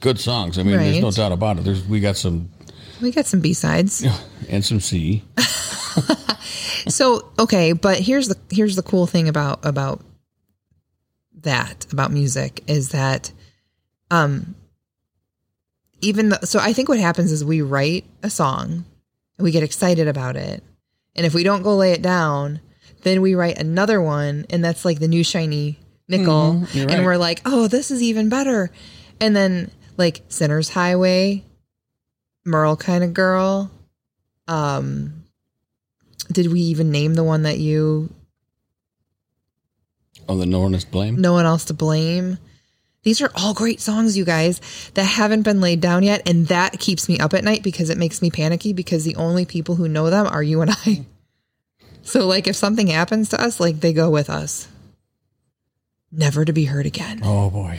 good 0.00 0.20
songs. 0.20 0.58
I 0.58 0.62
mean, 0.62 0.78
there's 0.78 1.00
no 1.00 1.10
doubt 1.10 1.32
about 1.32 1.58
it. 1.58 1.64
There's 1.64 1.84
we 1.84 2.00
got 2.00 2.16
some 2.16 2.50
we 3.02 3.10
got 3.10 3.26
some 3.26 3.40
B-sides. 3.40 4.06
and 4.48 4.64
some 4.64 4.80
C. 4.80 5.24
So 6.88 7.30
okay, 7.38 7.72
but 7.72 7.98
here's 7.98 8.28
the 8.28 8.36
here's 8.50 8.76
the 8.76 8.82
cool 8.82 9.06
thing 9.06 9.28
about 9.28 9.64
about 9.64 10.00
that 11.44 11.86
about 11.92 12.10
music 12.10 12.62
is 12.66 12.90
that 12.90 13.32
um 14.10 14.54
even 16.00 16.28
though, 16.30 16.38
so 16.44 16.58
I 16.58 16.72
think 16.74 16.88
what 16.90 16.98
happens 16.98 17.32
is 17.32 17.44
we 17.44 17.62
write 17.62 18.04
a 18.22 18.28
song 18.28 18.84
and 19.38 19.44
we 19.44 19.50
get 19.50 19.62
excited 19.62 20.06
about 20.06 20.36
it. 20.36 20.62
And 21.16 21.24
if 21.24 21.32
we 21.32 21.44
don't 21.44 21.62
go 21.62 21.76
lay 21.76 21.92
it 21.92 22.02
down, 22.02 22.60
then 23.04 23.22
we 23.22 23.34
write 23.34 23.56
another 23.58 24.02
one 24.02 24.44
and 24.50 24.62
that's 24.62 24.84
like 24.84 24.98
the 24.98 25.08
new 25.08 25.24
shiny 25.24 25.78
nickel 26.08 26.54
Mhm, 26.60 26.74
you're 26.74 26.88
and 26.90 26.98
right. 26.98 27.04
we're 27.06 27.16
like, 27.16 27.40
"Oh, 27.46 27.68
this 27.68 27.90
is 27.90 28.02
even 28.02 28.28
better." 28.28 28.70
And 29.20 29.34
then 29.34 29.70
like 29.96 30.22
Sinner's 30.28 30.68
Highway, 30.70 31.44
Merle 32.44 32.76
kind 32.76 33.02
of 33.04 33.14
girl, 33.14 33.70
um 34.48 35.22
did 36.30 36.50
we 36.52 36.60
even 36.60 36.90
name 36.90 37.14
the 37.14 37.24
one 37.24 37.42
that 37.42 37.58
you 37.58 38.10
Oh, 40.28 40.36
the 40.38 40.46
no 40.46 40.60
one 40.60 40.74
is 40.74 40.84
blame. 40.84 41.20
no 41.20 41.32
one 41.32 41.44
else 41.46 41.64
to 41.66 41.74
blame 41.74 42.38
these 43.02 43.20
are 43.20 43.30
all 43.34 43.52
great 43.52 43.80
songs 43.80 44.16
you 44.16 44.24
guys 44.24 44.60
that 44.94 45.04
haven't 45.04 45.42
been 45.42 45.60
laid 45.60 45.80
down 45.82 46.02
yet 46.02 46.26
and 46.26 46.46
that 46.48 46.78
keeps 46.78 47.08
me 47.08 47.18
up 47.18 47.34
at 47.34 47.44
night 47.44 47.62
because 47.62 47.90
it 47.90 47.98
makes 47.98 48.22
me 48.22 48.30
panicky 48.30 48.72
because 48.72 49.04
the 49.04 49.16
only 49.16 49.44
people 49.44 49.74
who 49.74 49.86
know 49.88 50.08
them 50.08 50.26
are 50.26 50.42
you 50.42 50.62
and 50.62 50.70
i 50.86 51.04
so 52.02 52.26
like 52.26 52.46
if 52.46 52.56
something 52.56 52.86
happens 52.86 53.28
to 53.28 53.40
us 53.40 53.60
like 53.60 53.80
they 53.80 53.92
go 53.92 54.08
with 54.08 54.30
us 54.30 54.68
never 56.10 56.44
to 56.44 56.52
be 56.52 56.64
heard 56.64 56.86
again 56.86 57.20
Oh 57.22 57.50
boy, 57.50 57.78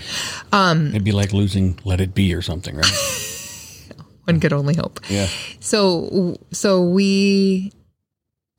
um, 0.52 0.90
it'd 0.90 1.04
be 1.04 1.12
like 1.14 1.34
losing 1.34 1.80
"Let 1.84 2.02
It 2.02 2.14
Be" 2.14 2.34
or 2.36 2.42
something, 2.42 2.76
right? 2.76 2.86
one 4.26 4.40
could 4.40 4.54
only 4.54 4.76
hope 4.76 5.00
yeah. 5.10 5.28
so 5.60 6.38
so 6.52 6.84
we 6.84 7.72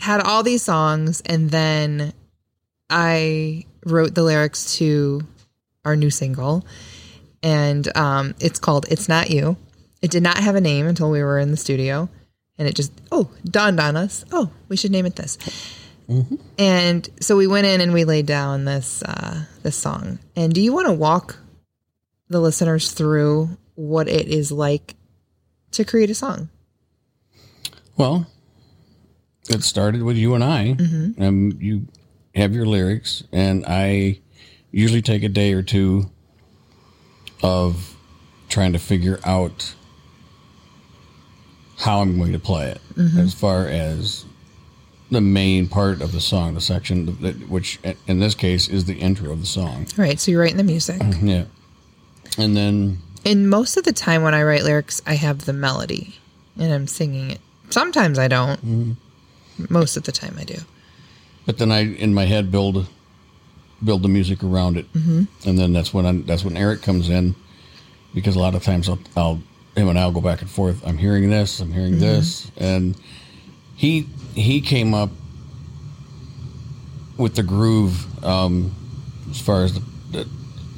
had 0.00 0.20
all 0.20 0.42
these 0.42 0.62
songs 0.62 1.20
and 1.26 1.50
then 1.50 2.12
i 2.90 3.64
wrote 3.84 4.14
the 4.14 4.22
lyrics 4.22 4.76
to 4.76 5.22
our 5.86 5.96
new 5.96 6.10
single. 6.10 6.66
And 7.42 7.96
um, 7.96 8.34
it's 8.40 8.58
called 8.58 8.86
it's 8.90 9.08
not 9.08 9.30
you. 9.30 9.56
It 10.02 10.10
did 10.10 10.22
not 10.22 10.38
have 10.38 10.56
a 10.56 10.60
name 10.60 10.86
until 10.86 11.10
we 11.10 11.22
were 11.22 11.38
in 11.38 11.50
the 11.50 11.56
studio. 11.56 12.10
And 12.58 12.68
it 12.68 12.74
just 12.74 12.92
oh 13.12 13.30
dawned 13.44 13.80
on 13.80 13.96
us. 13.96 14.24
Oh 14.32 14.50
we 14.68 14.76
should 14.76 14.90
name 14.90 15.06
it 15.06 15.16
this. 15.16 15.38
And 16.58 17.08
so 17.20 17.36
we 17.36 17.48
went 17.48 17.66
in 17.66 17.80
and 17.80 17.92
we 17.92 18.04
laid 18.04 18.26
down 18.26 18.64
this 18.64 19.02
uh, 19.02 19.44
this 19.62 19.76
song. 19.76 20.18
And 20.34 20.52
do 20.52 20.60
you 20.60 20.72
want 20.72 20.86
to 20.86 20.92
walk 20.92 21.38
the 22.28 22.40
listeners 22.40 22.92
through 22.92 23.56
what 23.74 24.08
it 24.08 24.28
is 24.28 24.50
like 24.50 24.94
to 25.72 25.84
create 25.84 26.10
a 26.10 26.14
song? 26.14 26.48
Well, 27.96 28.26
it 29.48 29.62
started 29.62 30.02
with 30.02 30.16
you 30.16 30.34
and 30.34 30.44
I. 30.44 30.74
Mm-hmm. 30.74 31.22
Um, 31.22 31.58
you 31.60 31.86
have 32.36 32.54
your 32.54 32.66
lyrics, 32.66 33.24
and 33.32 33.64
I 33.66 34.20
usually 34.70 35.02
take 35.02 35.22
a 35.24 35.28
day 35.28 35.52
or 35.54 35.62
two 35.62 36.10
of 37.42 37.96
trying 38.48 38.72
to 38.74 38.78
figure 38.78 39.18
out 39.24 39.74
how 41.78 42.00
I'm 42.00 42.18
going 42.18 42.32
to 42.32 42.38
play 42.38 42.68
it, 42.70 42.80
Mm-hmm. 42.96 43.18
as 43.20 43.34
far 43.34 43.66
as 43.68 44.24
the 45.10 45.20
main 45.20 45.68
part 45.68 46.00
of 46.00 46.12
the 46.12 46.20
song, 46.20 46.54
the 46.54 46.60
section 46.62 47.16
that, 47.20 47.48
which 47.50 47.78
in 48.06 48.20
this 48.20 48.34
case 48.34 48.68
is 48.68 48.86
the 48.86 48.94
intro 48.94 49.30
of 49.32 49.40
the 49.40 49.46
song. 49.46 49.86
All 49.98 50.04
right, 50.04 50.18
so 50.18 50.30
you're 50.30 50.40
writing 50.40 50.56
the 50.56 50.64
music. 50.64 51.00
Yeah, 51.22 51.44
and 52.38 52.56
then 52.56 52.98
And 53.26 53.50
most 53.50 53.76
of 53.76 53.84
the 53.84 53.92
time 53.92 54.22
when 54.22 54.32
I 54.34 54.42
write 54.44 54.62
lyrics, 54.64 55.02
I 55.06 55.14
have 55.14 55.44
the 55.44 55.52
melody 55.52 56.14
and 56.58 56.72
I'm 56.72 56.86
singing 56.86 57.30
it. 57.32 57.40
Sometimes 57.68 58.18
I 58.18 58.28
don't. 58.28 58.96
Most 59.68 59.96
of 59.98 60.04
the 60.04 60.12
time 60.12 60.36
I 60.40 60.44
do. 60.44 60.56
But 61.46 61.58
then 61.58 61.70
I, 61.70 61.94
in 61.94 62.12
my 62.12 62.26
head, 62.26 62.50
build 62.50 62.86
build 63.84 64.02
the 64.02 64.08
music 64.08 64.42
around 64.42 64.76
it, 64.76 64.92
mm-hmm. 64.92 65.24
and 65.48 65.58
then 65.58 65.72
that's 65.72 65.94
when 65.94 66.06
I, 66.06 66.12
that's 66.22 66.44
when 66.44 66.56
Eric 66.56 66.82
comes 66.82 67.08
in, 67.08 67.34
because 68.14 68.34
a 68.34 68.40
lot 68.40 68.54
of 68.54 68.62
times 68.62 68.88
I'll, 68.88 68.98
I'll 69.16 69.40
him 69.76 69.88
and 69.88 69.98
I'll 69.98 70.12
go 70.12 70.20
back 70.20 70.40
and 70.40 70.50
forth. 70.50 70.84
I'm 70.86 70.98
hearing 70.98 71.30
this, 71.30 71.60
I'm 71.60 71.72
hearing 71.72 71.98
this, 71.98 72.50
and 72.56 72.96
he 73.76 74.08
he 74.34 74.60
came 74.60 74.92
up 74.94 75.10
with 77.16 77.36
the 77.36 77.42
groove 77.42 78.24
um, 78.24 78.74
as 79.30 79.40
far 79.40 79.62
as 79.64 79.74
the, 79.74 79.82
the, 80.10 80.28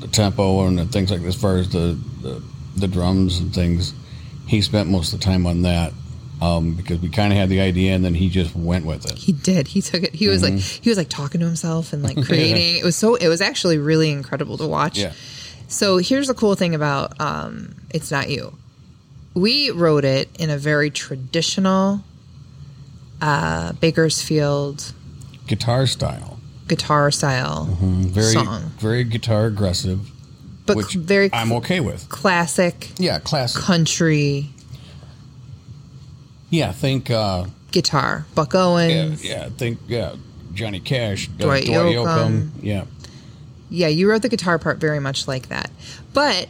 the 0.01 0.09
tempo 0.09 0.67
and 0.67 0.79
the 0.79 0.85
things 0.85 1.11
like 1.11 1.23
as 1.23 1.35
far 1.35 1.57
as 1.57 1.71
the, 1.71 1.99
the 2.23 2.43
the 2.77 2.89
drums 2.89 3.39
and 3.39 3.55
things. 3.55 3.95
He 4.47 4.63
spent 4.63 4.89
most 4.89 5.13
of 5.13 5.21
the 5.21 5.25
time 5.25 5.47
on 5.47 5.63
that 5.63 5.93
um, 6.41 6.75
because 6.75 7.01
we 7.01 7.09
kind 7.09 7.33
of 7.33 7.39
had 7.39 7.49
the 7.49 7.61
idea, 7.61 7.95
and 7.95 8.05
then 8.05 8.15
he 8.15 8.29
just 8.29 8.55
went 8.55 8.85
with 8.87 9.05
it. 9.11 9.19
He 9.19 9.33
did. 9.33 9.69
He 9.69 9.81
took 9.83 10.03
it. 10.03 10.15
He 10.15 10.29
was 10.29 10.43
like 10.43 10.55
he 10.59 10.89
was 10.89 10.97
like 10.99 11.09
talking 11.09 11.41
to 11.41 11.47
himself 11.47 11.93
and 11.93 12.03
like 12.03 12.17
creating. 12.25 12.77
It 12.77 12.85
was 12.85 12.97
so 12.97 13.15
it 13.17 13.29
was 13.29 13.41
actually 13.41 13.79
really 13.79 14.11
incredible 14.11 14.57
to 14.59 14.67
watch. 14.67 14.99
Yeah. 14.99 15.13
So 15.69 15.99
here's 15.99 16.29
the 16.29 16.35
cool 16.35 16.55
thing 16.55 16.75
about 16.75 17.21
um, 17.21 17.75
it's 17.91 18.11
not 18.11 18.31
you. 18.31 18.57
We 19.35 19.71
wrote 19.71 20.05
it 20.05 20.29
in 20.39 20.51
a 20.51 20.57
very 20.59 20.91
traditional 20.91 22.03
uh, 23.21 23.73
Bakersfield 23.75 24.93
Guitar 25.47 25.87
style. 25.87 26.39
guitar 26.67 27.11
style 27.11 27.65
very 27.81 28.33
song, 28.33 28.63
very 28.79 29.05
guitar 29.05 29.47
aggressive, 29.47 30.01
but 30.67 30.77
which 30.77 30.95
very 30.95 31.31
I'm 31.33 31.53
okay 31.53 31.81
with. 31.81 32.09
classic 32.09 32.91
Yeah, 32.99 33.19
classic. 33.19 33.63
country 33.63 34.51
Yeah, 36.51 36.73
think 36.73 37.11
uh 37.11 37.47
guitar. 37.71 38.27
Buck 38.35 38.55
yeah, 38.55 38.61
Owens. 38.61 39.25
yeah, 39.25 39.49
think 39.51 39.79
yeah, 39.87 40.15
Johnny 40.55 40.81
Cash, 40.81 41.29
uh, 41.29 41.45
Dwight 41.45 41.65
Yoakam. 41.65 42.51
Yeah. 42.63 42.85
yeah, 43.69 43.89
you 43.89 44.11
wrote 44.11 44.23
the 44.23 44.29
guitar 44.29 44.59
part 44.59 44.79
very 44.79 45.01
much 45.01 45.29
like 45.29 45.49
that. 45.49 45.71
But 46.13 46.49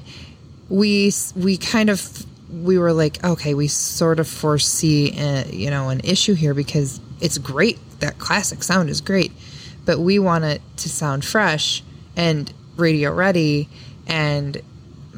we 0.69 1.13
we 1.35 1.57
kind 1.57 1.91
of 1.91 2.27
we 2.51 2.79
were 2.79 2.93
like, 2.93 3.23
okay, 3.25 3.55
we 3.55 3.69
sort 3.69 4.21
of 4.21 4.29
foresee 4.29 5.19
a, 5.19 5.47
you 5.51 5.71
know 5.71 5.89
an 5.89 6.01
issue 6.01 6.35
here 6.35 6.55
because 6.55 7.01
it's 7.21 7.39
great 7.39 7.79
that 8.01 8.19
classic 8.19 8.63
sound 8.63 8.89
is 8.91 9.01
great, 9.01 9.33
but 9.85 9.99
we 9.99 10.19
want 10.19 10.45
it 10.45 10.63
to 10.77 10.89
sound 10.89 11.25
fresh 11.25 11.83
and 12.17 12.53
radio 12.77 13.13
ready 13.13 13.69
and 14.07 14.63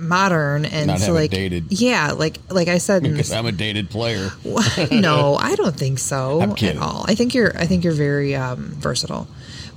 modern 0.01 0.65
and 0.65 0.87
Not 0.87 1.01
so 1.01 1.13
like 1.13 1.31
dated. 1.31 1.67
yeah 1.69 2.13
like 2.13 2.39
like 2.49 2.69
i 2.69 2.79
said 2.79 3.03
Because 3.11 3.31
I'm 3.33 3.47
a 3.47 3.53
dated 3.53 3.91
player. 3.91 4.31
no, 4.91 5.37
I 5.37 5.55
don't 5.57 5.77
think 5.77 5.99
so 5.99 6.41
at 6.63 6.77
all. 6.79 7.05
I 7.07 7.15
think 7.15 7.35
you're 7.35 7.57
I 7.57 7.67
think 7.67 7.85
you're 7.85 7.93
very 7.93 8.35
um, 8.35 8.73
versatile, 8.79 9.29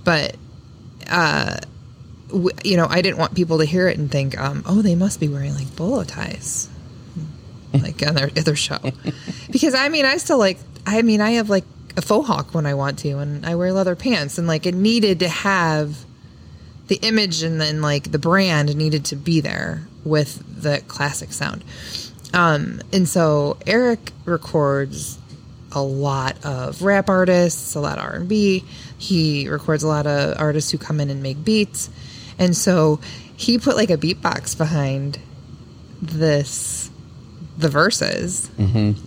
but 0.03 0.35
uh, 1.09 1.57
w- 2.29 2.49
you 2.63 2.77
know, 2.77 2.87
I 2.89 3.01
didn't 3.01 3.17
want 3.17 3.35
people 3.35 3.57
to 3.59 3.65
hear 3.65 3.87
it 3.89 3.97
and 3.97 4.09
think, 4.09 4.39
um, 4.39 4.63
oh, 4.65 4.81
they 4.81 4.95
must 4.95 5.19
be 5.19 5.27
wearing 5.27 5.53
like 5.55 5.75
bolo 5.75 6.03
ties, 6.05 6.69
like 7.73 8.01
on 8.07 8.15
their 8.15 8.29
other 8.37 8.55
show, 8.55 8.79
because 9.51 9.75
I 9.75 9.89
mean, 9.89 10.05
I 10.05 10.17
still 10.17 10.37
like. 10.39 10.57
I 10.85 11.01
mean, 11.01 11.21
I 11.21 11.31
have 11.31 11.49
like 11.49 11.65
a 11.97 12.01
faux 12.01 12.27
hawk 12.27 12.53
when 12.53 12.65
I 12.65 12.73
want 12.73 12.99
to, 12.99 13.17
and 13.19 13.45
I 13.45 13.55
wear 13.55 13.73
leather 13.73 13.95
pants, 13.95 14.37
and 14.37 14.47
like 14.47 14.65
it 14.65 14.73
needed 14.75 15.19
to 15.19 15.27
have 15.29 15.97
the 16.87 16.95
image 17.01 17.43
and 17.43 17.59
then 17.61 17.81
like 17.81 18.11
the 18.11 18.19
brand 18.19 18.75
needed 18.75 19.05
to 19.05 19.15
be 19.15 19.39
there 19.41 19.87
with 20.03 20.61
the 20.61 20.81
classic 20.87 21.31
sound. 21.31 21.63
Um, 22.33 22.81
and 22.91 23.07
so 23.07 23.57
Eric 23.67 24.11
records 24.25 25.19
a 25.71 25.81
lot 25.81 26.43
of 26.45 26.81
rap 26.81 27.09
artists, 27.09 27.75
a 27.75 27.79
lot 27.79 27.97
of 27.97 28.03
R 28.03 28.13
and 28.15 28.27
B. 28.29 28.63
He 28.97 29.47
records 29.49 29.83
a 29.83 29.87
lot 29.87 30.07
of 30.07 30.39
artists 30.39 30.71
who 30.71 30.77
come 30.77 30.99
in 30.99 31.09
and 31.09 31.21
make 31.21 31.43
beats, 31.43 31.89
and 32.39 32.55
so 32.55 32.99
he 33.35 33.57
put 33.57 33.75
like 33.75 33.89
a 33.89 33.97
beatbox 33.97 34.57
behind 34.57 35.19
this, 36.01 36.89
the 37.57 37.69
verses, 37.69 38.49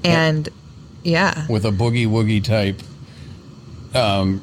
and 0.05 0.49
yeah, 1.03 1.47
with 1.49 1.65
a 1.65 1.71
boogie 1.71 2.07
woogie 2.07 2.43
type 2.43 2.81
um, 3.95 4.41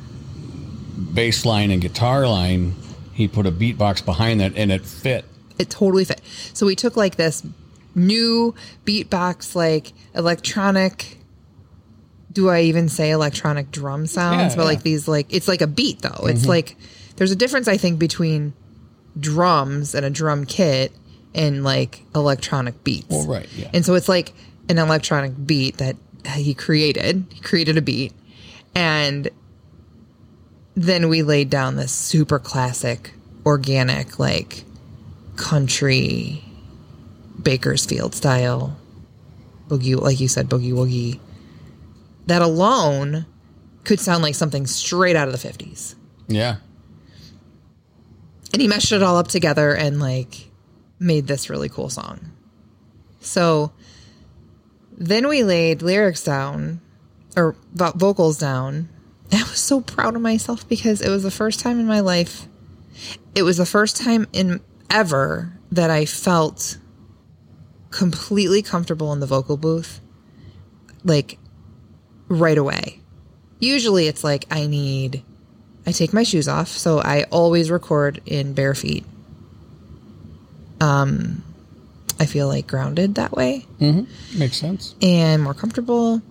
bass 1.14 1.46
line 1.46 1.72
and 1.72 1.82
guitar 1.82 2.28
line. 2.28 2.76
He 3.14 3.28
put 3.28 3.46
a 3.46 3.52
beatbox 3.52 4.04
behind 4.04 4.40
that, 4.42 4.54
and 4.56 4.72
it 4.72 4.86
fit. 4.86 5.26
It 5.58 5.70
totally 5.70 6.06
fit. 6.06 6.22
So 6.54 6.66
we 6.66 6.76
took 6.76 6.98
like 6.98 7.16
this 7.16 7.44
new 7.96 8.56
beatbox, 8.86 9.56
like 9.56 9.94
electronic. 10.16 11.20
Do 12.32 12.50
I 12.50 12.62
even 12.62 12.90
say 12.90 13.12
electronic 13.12 13.72
drum 13.72 14.08
sounds? 14.08 14.54
Yeah, 14.54 14.58
but 14.58 14.66
like 14.66 14.82
these, 14.82 15.08
like 15.08 15.32
it's 15.34 15.48
like 15.48 15.62
a 15.62 15.68
beat 15.68 16.02
though. 16.02 16.26
It's 16.28 16.42
mm-hmm. 16.42 16.50
like 16.50 16.78
there's 17.16 17.32
a 17.32 17.36
difference, 17.36 17.68
I 17.68 17.78
think, 17.78 18.00
between 18.00 18.54
drums 19.20 19.94
and 19.94 20.06
a 20.06 20.10
drum 20.10 20.46
kit 20.46 20.92
and 21.36 21.64
like 21.64 22.04
electronic 22.16 22.84
beats. 22.84 23.08
Well, 23.10 23.28
right, 23.28 23.50
yeah. 23.56 23.70
And 23.74 23.86
so 23.86 23.94
it's 23.94 24.10
like 24.10 24.34
an 24.70 24.78
electronic 24.78 25.34
beat 25.46 25.78
that 25.78 25.96
he 26.36 26.54
created. 26.54 27.26
He 27.32 27.42
created 27.42 27.78
a 27.78 27.82
beat, 27.82 28.14
and 28.74 29.30
then 30.76 31.10
we 31.10 31.22
laid 31.22 31.50
down 31.50 31.76
this 31.76 31.92
super 31.92 32.40
classic, 32.40 33.14
organic, 33.46 34.18
like 34.18 34.64
country 35.36 36.44
Bakersfield 37.42 38.16
style 38.16 38.78
boogie, 39.68 40.00
like 40.00 40.20
you 40.20 40.28
said, 40.28 40.50
boogie 40.50 40.74
woogie. 40.74 41.20
That 42.28 42.42
alone 42.42 43.26
could 43.84 44.00
sound 44.00 44.24
like 44.24 44.36
something 44.36 44.66
straight 44.66 45.16
out 45.16 45.28
of 45.28 45.40
the 45.40 45.48
50s. 45.48 45.96
Yeah, 46.28 46.58
And 48.54 48.62
he 48.62 48.68
meshed 48.68 48.94
it 48.94 49.04
all 49.04 49.18
up 49.18 49.28
together 49.28 49.76
and 49.76 50.00
like 50.00 50.50
made 51.00 51.28
this 51.28 51.50
really 51.50 51.68
cool 51.68 51.90
song. 51.90 52.32
So 53.20 53.74
then 54.98 55.28
we 55.28 55.44
laid 55.44 55.82
lyrics 55.82 56.24
down 56.24 56.80
or 57.36 57.56
vo- 57.74 57.92
vocals 57.92 58.38
down. 58.38 58.88
And 59.32 59.42
I 59.42 59.44
was 59.44 59.60
so 59.60 59.82
proud 59.82 60.16
of 60.16 60.22
myself 60.22 60.68
because 60.70 61.02
it 61.02 61.10
was 61.10 61.24
the 61.24 61.32
first 61.32 61.60
time 61.60 61.80
in 61.80 61.88
my 61.88 62.00
life. 62.00 62.48
It 63.36 63.44
was 63.44 63.58
the 63.58 63.66
first 63.66 63.98
time 63.98 64.28
in 64.32 64.62
ever 64.94 65.52
that 65.72 65.90
I 65.90 66.06
felt 66.06 66.78
completely 67.90 68.62
comfortable 68.62 69.12
in 69.12 69.20
the 69.20 69.26
vocal 69.26 69.58
booth 69.58 70.00
like 71.04 71.38
right 72.30 72.58
away. 72.58 73.02
Usually 73.60 74.08
it's 74.08 74.24
like 74.24 74.46
I 74.50 74.68
need 74.68 75.24
I 75.86 75.92
take 75.92 76.14
my 76.14 76.24
shoes 76.24 76.48
off, 76.48 76.70
so 76.70 77.00
I 77.00 77.24
always 77.24 77.70
record 77.70 78.22
in 78.26 78.54
bare 78.54 78.74
feet. 78.76 79.04
Um 80.80 81.44
I 82.20 82.26
feel 82.26 82.48
like 82.48 82.68
grounded 82.68 83.16
that 83.16 83.32
way 83.34 83.66
makes 84.38 84.58
sense. 84.58 84.96
and 85.02 85.42
more 85.44 85.54
comfortable. 85.54 86.22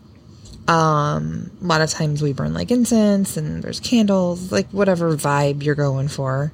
Um, 0.69 1.51
a 1.61 1.67
lot 1.67 1.81
of 1.81 1.91
times 1.91 2.23
we 2.23 2.33
burn 2.33 2.55
like 2.55 2.71
incense 2.71 3.37
and 3.37 3.63
there's 3.65 3.81
candles, 3.81 4.53
like 4.53 4.69
whatever 4.71 5.15
vibe 5.17 5.65
you're 5.65 5.75
going 5.75 6.07
for. 6.07 6.53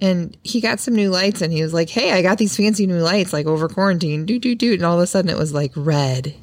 And 0.00 0.36
he 0.42 0.60
got 0.60 0.80
some 0.80 0.94
new 0.94 1.10
lights 1.10 1.40
and 1.40 1.52
he 1.52 1.62
was 1.62 1.72
like, 1.72 1.88
Hey, 1.88 2.12
I 2.12 2.22
got 2.22 2.38
these 2.38 2.56
fancy 2.56 2.86
new 2.86 2.98
lights 2.98 3.32
like 3.32 3.46
over 3.46 3.68
quarantine. 3.68 4.26
Do, 4.26 4.38
do, 4.38 4.54
do. 4.54 4.74
And 4.74 4.82
all 4.84 4.96
of 4.96 5.02
a 5.02 5.06
sudden 5.06 5.30
it 5.30 5.38
was 5.38 5.54
like 5.54 5.72
red. 5.74 6.34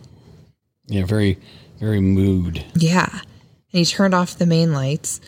Yeah, 0.88 1.06
very, 1.06 1.40
very 1.80 2.02
mood. 2.02 2.66
Yeah. 2.76 3.10
And 3.12 3.22
he 3.72 3.86
turned 3.86 4.14
off 4.14 4.38
the 4.38 4.46
main 4.46 4.74
lights 4.74 5.22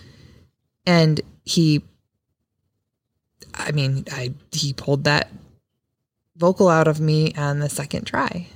and 0.87 1.21
he, 1.43 1.83
I 3.53 3.71
mean, 3.71 4.05
I, 4.11 4.33
he 4.51 4.73
pulled 4.73 5.03
that 5.03 5.29
vocal 6.35 6.67
out 6.67 6.87
of 6.87 6.99
me 6.99 7.33
on 7.35 7.59
the 7.59 7.69
second 7.69 8.05
try. 8.05 8.47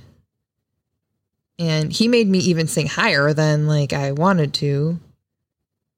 And 1.58 1.92
he 1.92 2.08
made 2.08 2.28
me 2.28 2.38
even 2.38 2.66
sing 2.66 2.86
higher 2.86 3.32
than 3.34 3.66
like 3.66 3.92
I 3.92 4.12
wanted 4.12 4.54
to. 4.54 4.98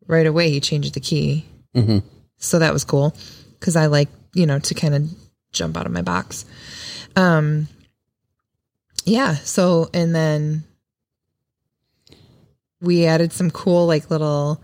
Right 0.06 0.26
away, 0.26 0.50
he 0.50 0.60
changed 0.60 0.94
the 0.94 1.00
key. 1.00 1.46
hmm 1.74 1.98
So 2.36 2.58
that 2.58 2.72
was 2.72 2.84
cool 2.84 3.14
because 3.62 3.76
I 3.76 3.86
like, 3.86 4.08
you 4.34 4.44
know, 4.44 4.58
to 4.58 4.74
kind 4.74 4.92
of 4.92 5.08
jump 5.52 5.76
out 5.76 5.86
of 5.86 5.92
my 5.92 6.02
box. 6.02 6.44
Um, 7.14 7.68
yeah. 9.04 9.36
So, 9.36 9.88
and 9.94 10.12
then 10.12 10.64
we 12.80 13.06
added 13.06 13.32
some 13.32 13.52
cool, 13.52 13.86
like 13.86 14.10
little, 14.10 14.60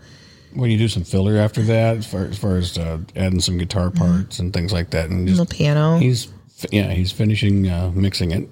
When 0.53 0.69
you 0.69 0.77
do 0.77 0.89
some 0.89 1.05
filler 1.05 1.37
after 1.37 1.61
that, 1.63 1.95
as 1.95 2.05
far 2.05 2.25
as, 2.25 2.37
far 2.37 2.57
as 2.57 2.77
uh, 2.77 2.97
adding 3.15 3.39
some 3.39 3.57
guitar 3.57 3.89
parts 3.89 4.39
and 4.39 4.51
things 4.51 4.73
like 4.73 4.89
that, 4.89 5.09
and 5.09 5.25
just 5.25 5.39
little 5.39 5.57
piano. 5.57 5.97
he's 5.97 6.27
yeah 6.71 6.91
he's 6.91 7.13
finishing 7.13 7.69
uh, 7.69 7.89
mixing 7.95 8.31
it 8.31 8.49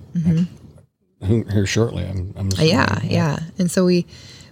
here 1.22 1.66
shortly. 1.66 2.06
I'm, 2.06 2.34
I'm 2.38 2.50
yeah, 2.58 3.00
yeah. 3.04 3.40
And 3.58 3.70
so 3.70 3.84
we, 3.86 4.06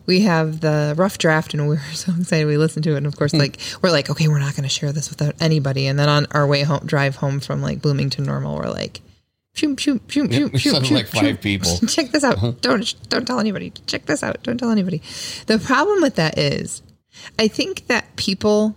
we 0.05 0.21
have 0.21 0.61
the 0.61 0.93
rough 0.97 1.17
draft 1.17 1.53
and 1.53 1.67
we 1.67 1.75
were 1.75 1.81
so 1.93 2.13
excited 2.19 2.45
we 2.45 2.57
listened 2.57 2.83
to 2.83 2.93
it 2.93 2.97
and 2.97 3.07
of 3.07 3.15
course 3.15 3.33
like 3.33 3.57
we're 3.81 3.91
like 3.91 4.09
okay 4.09 4.27
we're 4.27 4.39
not 4.39 4.55
going 4.55 4.63
to 4.63 4.69
share 4.69 4.91
this 4.91 5.09
without 5.09 5.35
anybody. 5.39 5.87
And 5.87 5.97
then 5.97 6.09
on 6.09 6.27
our 6.31 6.45
way 6.45 6.63
home 6.63 6.85
drive 6.85 7.15
home 7.17 7.39
from 7.39 7.61
like 7.61 7.81
bloomington 7.81 8.23
normal 8.25 8.55
we're 8.57 8.69
like 8.69 9.01
shoot 9.53 9.85
Yeah, 9.85 9.95
shoot 10.07 10.29
we 10.53 10.59
shoot 10.59 10.71
sounded 10.71 10.87
shoot, 10.87 10.95
like 10.95 11.07
five 11.07 11.21
shoot. 11.23 11.41
people. 11.41 11.77
check 11.87 12.11
this 12.11 12.23
out. 12.23 12.61
Don't 12.61 13.09
don't 13.09 13.25
tell 13.25 13.39
anybody. 13.39 13.71
Check 13.87 14.05
this 14.05 14.21
out. 14.23 14.43
Don't 14.43 14.57
tell 14.57 14.69
anybody. 14.71 15.01
The 15.47 15.59
problem 15.59 16.01
with 16.01 16.15
that 16.15 16.37
is 16.37 16.81
i 17.39 17.47
think 17.47 17.87
that 17.87 18.13
people 18.17 18.75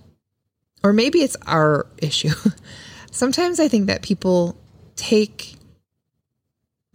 or 0.85 0.93
maybe 0.93 1.19
it's 1.19 1.37
our 1.47 1.87
issue 1.99 2.31
sometimes 3.11 3.59
i 3.59 3.67
think 3.67 3.89
that 3.89 4.01
people 4.01 4.57
take 4.95 5.57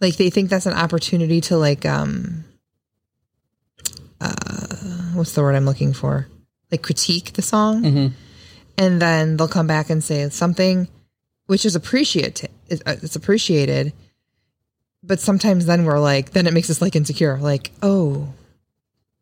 like 0.00 0.16
they 0.16 0.30
think 0.30 0.48
that's 0.48 0.64
an 0.64 0.72
opportunity 0.72 1.42
to 1.42 1.56
like 1.58 1.84
um 1.84 2.43
uh 4.20 4.76
what's 5.14 5.32
the 5.32 5.42
word 5.42 5.54
i'm 5.54 5.64
looking 5.66 5.92
for 5.92 6.26
like 6.70 6.82
critique 6.82 7.32
the 7.34 7.42
song 7.42 7.82
Mhm. 7.82 8.12
and 8.78 9.00
then 9.02 9.36
they'll 9.36 9.48
come 9.48 9.66
back 9.66 9.90
and 9.90 10.02
say 10.02 10.28
something 10.30 10.88
which 11.46 11.64
is 11.66 11.74
appreciated 11.76 12.50
it's 12.68 12.82
uh, 12.86 12.96
appreciated 13.18 13.92
but 15.02 15.20
sometimes 15.20 15.66
then 15.66 15.84
we're 15.84 15.98
like 15.98 16.30
then 16.30 16.46
it 16.46 16.52
makes 16.54 16.70
us 16.70 16.80
like 16.80 16.96
insecure 16.96 17.38
like 17.38 17.70
oh 17.82 18.32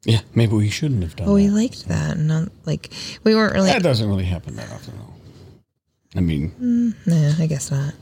yeah. 0.05 0.20
Maybe 0.35 0.57
we 0.57 0.68
shouldn't 0.68 1.05
have 1.05 1.14
done. 1.14 1.28
oh 1.28 1.35
we 1.35 1.46
that. 1.46 1.55
liked 1.55 1.87
that 1.87 2.16
and 2.16 2.26
not 2.26 2.48
like 2.64 2.90
we 3.22 3.37
weren't 3.37 3.55
really 3.55 3.70
that 3.70 3.85
doesn't 3.85 4.09
really 4.09 4.24
happen 4.24 4.57
that 4.57 4.68
often. 4.72 4.94
though. 4.98 6.18
I 6.18 6.20
mean, 6.20 6.94
Nah, 7.07 7.35
I 7.38 7.46
guess 7.46 7.70
not. 7.70 7.94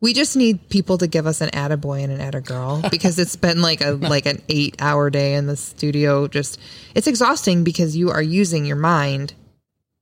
We 0.00 0.12
just 0.12 0.36
need 0.36 0.68
people 0.68 0.98
to 0.98 1.06
give 1.06 1.26
us 1.26 1.40
an 1.40 1.50
attaboy 1.50 2.04
and 2.04 2.12
an 2.12 2.20
attagirl 2.20 2.90
because 2.90 3.18
it's 3.18 3.36
been 3.36 3.62
like 3.62 3.80
a 3.80 3.92
like 3.92 4.26
an 4.26 4.42
eight 4.48 4.76
hour 4.78 5.10
day 5.10 5.34
in 5.34 5.46
the 5.46 5.56
studio. 5.56 6.28
Just 6.28 6.60
it's 6.94 7.06
exhausting 7.06 7.64
because 7.64 7.96
you 7.96 8.10
are 8.10 8.22
using 8.22 8.66
your 8.66 8.76
mind 8.76 9.34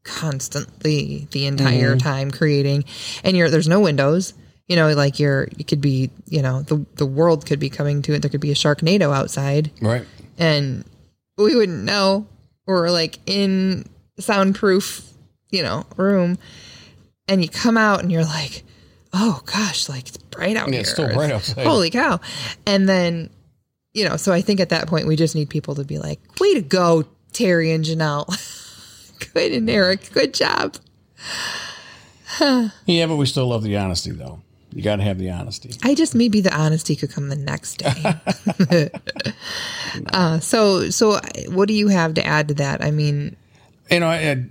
constantly 0.05 1.29
the 1.31 1.47
entire 1.47 1.91
mm-hmm. 1.91 1.99
time 1.99 2.31
creating, 2.31 2.85
and 3.23 3.37
you're 3.37 3.51
there's 3.51 3.69
no 3.69 3.81
windows. 3.81 4.35
You 4.69 4.77
know, 4.77 4.93
like 4.95 5.21
you're 5.21 5.49
you 5.57 5.65
could 5.65 5.81
be 5.81 6.11
you 6.27 6.43
know 6.43 6.63
the 6.63 6.85
the 6.95 7.07
world 7.07 7.47
could 7.47 7.61
be 7.61 7.71
coming 7.71 8.03
to 8.03 8.15
it. 8.15 8.23
There 8.23 8.31
could 8.31 8.41
be 8.41 8.51
a 8.51 8.57
Sharknado 8.57 9.15
outside 9.15 9.71
right? 9.81 10.05
and 10.39 10.85
we 11.37 11.55
wouldn't 11.55 11.85
know 11.85 12.27
or 12.67 12.91
like 12.91 13.19
in 13.27 13.85
soundproof 14.19 15.11
you 15.51 15.63
know 15.63 15.85
room 15.97 16.39
and 17.29 17.43
you 17.43 17.49
come 17.49 17.77
out 17.77 18.01
and 18.01 18.13
you're 18.13 18.25
like 18.25 18.65
oh 19.15 19.41
gosh 19.47 19.89
like 19.89 20.09
it's 20.09 20.17
bright 20.17 20.57
out 20.57 20.67
Yeah, 20.69 20.73
here 20.73 20.81
it's 20.81 20.91
still 20.91 21.13
bright 21.15 21.31
outside. 21.31 21.67
holy 21.67 21.89
cow 21.91 22.21
and 22.67 22.89
then 22.89 23.31
you 23.93 24.07
know 24.09 24.17
so 24.17 24.33
i 24.33 24.41
think 24.43 24.61
at 24.61 24.69
that 24.71 24.89
point 24.89 25.07
we 25.07 25.15
just 25.17 25.35
need 25.35 25.49
people 25.49 25.75
to 25.77 25.85
be 25.85 25.99
like 25.99 26.21
way 26.41 26.55
to 26.55 26.63
go 26.63 27.05
terry 27.33 27.71
and 27.73 27.85
janelle 27.85 28.27
good 29.35 29.53
and 29.53 29.71
eric 29.71 30.11
good 30.13 30.35
job 30.35 30.77
Yeah, 32.41 33.07
but 33.07 33.15
we 33.15 33.27
still 33.27 33.47
love 33.47 33.63
the 33.63 33.77
honesty, 33.77 34.11
though. 34.11 34.41
You 34.73 34.83
got 34.83 34.97
to 34.97 35.05
have 35.05 35.19
the 35.21 35.31
honesty. 35.31 35.71
I 35.85 35.95
just 35.95 36.17
maybe 36.17 36.41
the 36.41 36.53
honesty 36.53 36.97
could 36.97 37.13
come 37.13 37.29
the 37.29 37.37
next 37.37 37.77
day. 37.77 38.91
uh, 40.13 40.41
so, 40.41 40.91
so 40.91 41.21
what 41.51 41.69
do 41.69 41.75
you 41.75 41.87
have 41.89 42.15
to 42.15 42.27
add 42.27 42.49
to 42.49 42.55
that? 42.55 42.83
I 42.83 42.91
mean, 42.91 43.37
You 43.89 44.01
know, 44.01 44.09
I, 44.09 44.45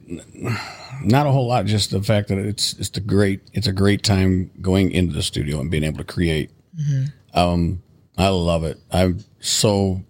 not 1.06 1.28
a 1.28 1.32
whole 1.32 1.48
lot. 1.48 1.66
Just 1.66 1.92
the 1.92 2.02
fact 2.02 2.30
that 2.30 2.38
it's 2.38 2.74
it's 2.74 2.96
a 2.98 3.02
great 3.02 3.42
it's 3.54 3.68
a 3.68 3.72
great 3.74 4.04
time 4.04 4.52
going 4.62 4.92
into 4.92 5.14
the 5.14 5.24
studio 5.24 5.60
and 5.60 5.70
being 5.72 5.84
able 5.84 5.98
to 6.00 6.04
create. 6.04 6.52
Mm-hmm. 6.80 7.38
Um, 7.40 7.82
I 8.18 8.30
love 8.30 8.64
it. 8.64 8.80
I'm 8.92 9.24
so 9.40 10.04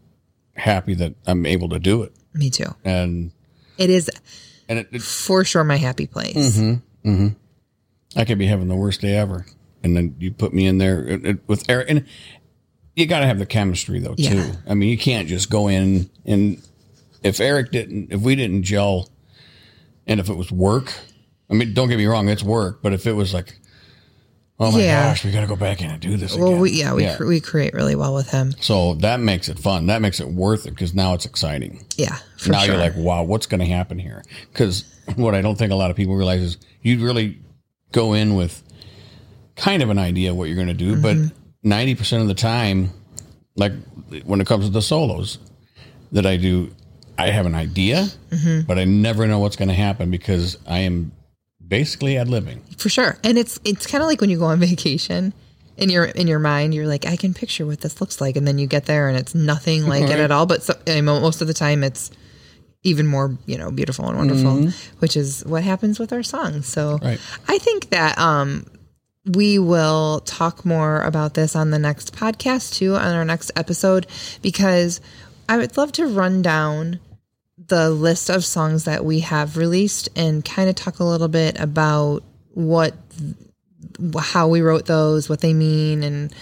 happy 0.56 0.94
that 0.96 1.16
I'm 1.26 1.46
able 1.46 1.70
to 1.70 1.80
do 1.80 2.04
it, 2.04 2.14
me 2.34 2.50
too. 2.50 2.74
and 2.84 3.32
It 3.78 3.90
is 3.90 4.10
and 4.70 4.80
it, 4.80 4.88
it, 4.92 5.02
for 5.02 5.44
sure 5.44 5.64
my 5.64 5.78
happy 5.78 6.08
place. 6.08 6.36
Mm-hmm. 6.36 7.10
Mm-hmm. 7.10 7.28
I 8.20 8.26
could 8.26 8.38
be 8.38 8.46
having 8.48 8.68
the 8.68 8.76
worst 8.76 9.02
day 9.02 9.16
ever, 9.18 9.46
and 9.84 9.96
then 9.98 10.16
you 10.20 10.32
put 10.32 10.54
me 10.54 10.68
in 10.68 10.78
there 10.78 11.04
it, 11.06 11.26
it- 11.26 11.40
with 11.48 11.70
Eric, 11.70 11.90
and 11.90 12.06
you 12.96 13.06
got 13.08 13.22
to 13.22 13.26
have 13.26 13.40
the 13.40 13.46
chemistry 13.46 14.00
though 14.00 14.16
too. 14.16 14.24
Yeah. 14.24 14.56
I 14.68 14.74
mean, 14.76 14.90
you 14.90 14.98
can't 14.98 15.28
just 15.28 15.50
go 15.50 15.68
in 15.68 16.10
and 16.26 16.62
if 17.24 17.40
Eric 17.40 17.72
didn't, 17.72 18.12
if 18.12 18.20
we 18.22 18.36
didn't 18.36 18.64
gel, 18.64 19.10
and 20.08 20.20
if 20.20 20.30
it 20.30 20.36
was 20.36 20.52
work, 20.52 20.94
I 21.50 21.54
mean, 21.54 21.74
don't 21.74 21.90
get 21.90 21.98
me 21.98 22.06
wrong, 22.06 22.30
it's 22.30 22.44
work, 22.44 22.82
but 22.82 22.94
if 22.94 23.06
it 23.08 23.14
was 23.14 23.34
like, 23.34 23.56
oh 24.60 24.72
my 24.72 24.80
Yeah. 24.82 25.10
gosh, 25.10 25.26
we 25.26 25.32
got 25.32 25.42
to 25.42 25.48
go 25.48 25.56
back 25.56 25.82
in 25.82 25.90
and 25.92 26.00
do 26.00 26.16
this 26.18 26.36
Well, 26.36 26.50
again. 26.50 26.60
we, 26.62 26.72
yeah, 26.72 26.94
we 26.94 27.08
Cre- 27.16 27.26
we 27.26 27.40
create 27.40 27.74
really 27.74 27.96
well 27.96 28.14
with 28.14 28.30
him. 28.30 28.54
so 28.60 28.96
that 28.96 29.20
makes 29.20 29.50
it 29.50 29.60
fun. 29.60 29.88
That 29.88 30.02
makes 30.02 30.20
it 30.20 30.28
worth 30.30 30.66
it 30.66 30.72
because 30.72 30.94
now 30.94 31.14
it's 31.14 31.26
exciting. 31.26 31.86
Yeah, 31.98 32.18
for 32.38 32.52
now 32.52 32.60
sure. 32.60 32.76
you're 32.76 32.84
like, 32.84 32.96
wow, 32.96 33.24
what's 33.24 33.46
going 33.46 33.60
to 33.60 33.66
happen 33.68 34.00
here? 34.00 34.24
Because 34.52 34.86
what 35.16 35.36
I 35.36 35.42
don't 35.42 35.58
think 35.58 35.72
a 35.72 35.76
lot 35.76 35.92
of 35.92 35.98
people 35.98 36.16
realize 36.16 36.42
is 36.42 36.58
you 36.82 37.04
really 37.04 37.40
go 37.92 38.14
in 38.14 38.36
with 38.36 38.64
kind 39.56 39.84
of 39.84 39.90
an 39.90 40.00
idea 40.00 40.32
of 40.32 40.38
what 40.38 40.46
you're 40.46 40.56
going 40.56 40.68
to 40.68 40.74
do, 40.74 40.96
but 41.02 41.16
Mm-hmm. 41.18 41.38
90% 41.72 42.22
of 42.22 42.28
the 42.28 42.34
time, 42.34 42.90
like 43.56 43.72
when 44.26 44.42
it 44.42 44.48
comes 44.48 44.66
to 44.66 44.72
the 44.72 44.82
solos 44.82 45.38
that 46.12 46.26
I 46.26 46.36
do, 46.36 46.72
I 47.24 47.32
have 47.32 47.46
an 47.46 47.56
idea, 47.56 48.08
Mm-hmm. 48.32 48.62
but 48.68 48.78
I 48.80 48.86
never 48.86 49.28
know 49.28 49.40
what's 49.40 49.56
going 49.56 49.70
to 49.70 49.76
happen 49.76 50.10
because 50.12 50.58
I 50.68 50.80
am 50.80 51.12
basically 51.66 52.18
ad 52.18 52.28
libbing 52.28 52.60
for 52.80 52.90
sure. 52.90 53.18
And 53.24 53.38
it's 53.38 53.60
it's 53.64 53.86
kind 53.88 54.02
of 54.04 54.08
like 54.08 54.22
when 54.22 54.30
you 54.30 54.38
go 54.40 54.46
on 54.46 54.60
vacation. 54.72 55.34
In 55.76 55.90
your 55.90 56.06
in 56.06 56.28
your 56.28 56.38
mind, 56.38 56.76
you're 56.76 56.86
like, 56.86 57.08
I 57.08 57.16
can 57.16 57.34
picture 57.34 57.66
what 57.66 57.82
this 57.82 58.00
looks 58.00 58.22
like, 58.22 58.36
and 58.36 58.48
then 58.48 58.60
you 58.60 58.68
get 58.68 58.86
there 58.86 59.08
and 59.10 59.18
it's 59.18 59.34
nothing 59.34 59.88
like 59.94 60.04
it 60.04 60.20
at 60.20 60.30
all. 60.30 60.46
But 60.46 60.62
so, 60.62 60.76
I 60.86 61.02
mean, 61.02 61.06
most 61.06 61.42
of 61.42 61.48
the 61.48 61.54
time, 61.56 61.84
it's 61.84 62.12
even 62.84 63.08
more 63.08 63.36
you 63.48 63.58
know 63.58 63.72
beautiful 63.72 64.08
and 64.08 64.16
wonderful, 64.18 64.70
which 65.00 65.18
is 65.18 65.44
what 65.48 65.64
happens 65.64 65.98
with 66.00 66.14
our 66.14 66.22
songs. 66.22 66.68
So 66.68 67.00
Right. 67.02 67.20
I 67.48 67.58
think 67.58 67.90
that 67.90 68.20
um, 68.20 68.68
we 69.26 69.58
will 69.58 70.20
talk 70.26 70.64
more 70.64 71.02
about 71.02 71.34
this 71.34 71.56
on 71.56 71.72
the 71.72 71.80
next 71.80 72.14
podcast 72.16 72.76
too, 72.76 72.94
on 72.96 73.16
our 73.16 73.26
next 73.26 73.50
episode, 73.56 74.06
because 74.44 75.02
I 75.50 75.58
would 75.58 75.76
love 75.76 75.92
to 75.94 76.06
run 76.06 76.44
down 76.44 77.00
the 77.58 77.90
list 77.90 78.30
of 78.30 78.44
songs 78.44 78.86
that 78.86 79.06
we 79.06 79.22
have 79.22 79.58
released 79.58 80.10
and 80.16 80.44
kind 80.44 80.70
of 80.70 80.76
talk 80.76 81.00
a 81.00 81.04
little 81.04 81.28
bit 81.28 81.60
about 81.60 82.24
what 82.54 82.94
how 84.20 84.48
we 84.48 84.62
wrote 84.62 84.86
those, 84.86 85.30
what 85.30 85.42
they 85.42 85.54
mean, 85.54 86.04
and 86.04 86.34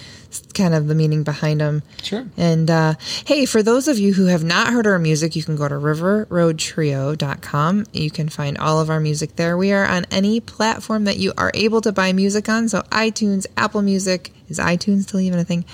kind 0.53 0.73
of 0.73 0.87
the 0.87 0.95
meaning 0.95 1.23
behind 1.23 1.59
them. 1.59 1.83
Sure. 2.01 2.25
And 2.37 2.69
uh, 2.69 2.93
hey, 3.25 3.45
for 3.45 3.61
those 3.61 3.87
of 3.87 3.99
you 3.99 4.13
who 4.13 4.27
have 4.27 4.43
not 4.43 4.67
heard 4.67 4.87
our 4.87 4.99
music, 4.99 5.35
you 5.35 5.43
can 5.43 5.55
go 5.55 5.67
to 5.67 5.75
riverroadtrio.com. 5.75 7.85
You 7.91 8.11
can 8.11 8.29
find 8.29 8.57
all 8.57 8.79
of 8.79 8.89
our 8.89 8.99
music 8.99 9.35
there. 9.35 9.57
We 9.57 9.73
are 9.73 9.85
on 9.85 10.05
any 10.11 10.39
platform 10.39 11.05
that 11.05 11.17
you 11.17 11.33
are 11.37 11.51
able 11.53 11.81
to 11.81 11.91
buy 11.91 12.13
music 12.13 12.47
on. 12.47 12.69
So 12.69 12.81
iTunes, 12.83 13.45
Apple 13.57 13.81
Music, 13.81 14.31
is 14.51 14.59
iTunes 14.59 15.03
still 15.03 15.19
even 15.19 15.39
a 15.39 15.43
thing? 15.43 15.65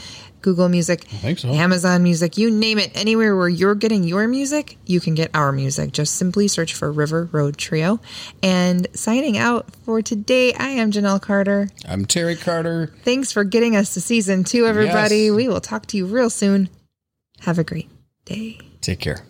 Google 0.42 0.70
Music, 0.70 1.06
so. 1.36 1.50
Amazon 1.50 2.04
Music, 2.04 2.38
you 2.38 2.52
name 2.52 2.78
it. 2.78 2.92
Anywhere 2.96 3.36
where 3.36 3.50
you're 3.50 3.76
getting 3.76 4.04
your 4.04 4.28
music, 4.28 4.78
you 4.86 5.00
can 5.00 5.16
get 5.16 5.32
our 5.34 5.52
music. 5.52 5.92
Just 5.92 6.16
simply 6.16 6.48
search 6.48 6.74
for 6.74 6.92
River 6.92 7.28
Road 7.32 7.58
Trio. 7.58 8.00
And 8.42 8.88
signing 8.94 9.38
out 9.38 9.76
for 9.84 10.02
today, 10.02 10.54
I 10.54 10.70
am 10.70 10.92
Janelle 10.92 11.22
Carter. 11.22 11.70
I'm 11.88 12.06
Terry 12.06 12.36
Carter. 12.36 12.94
Thanks 13.04 13.32
for 13.32 13.44
getting 13.44 13.76
us 13.76 13.94
to 13.96 14.02
season 14.02 14.44
two, 14.44 14.66
everybody. 14.66 15.24
Yes. 15.26 15.36
We 15.36 15.48
will 15.48 15.62
talk 15.62 15.88
to 15.88 15.98
you 15.98 16.06
real 16.06 16.30
soon. 16.30 16.70
Have 17.42 17.60
a 17.60 17.64
great 17.64 17.90
day. 18.26 18.60
Take 18.82 19.00
care. 19.00 19.26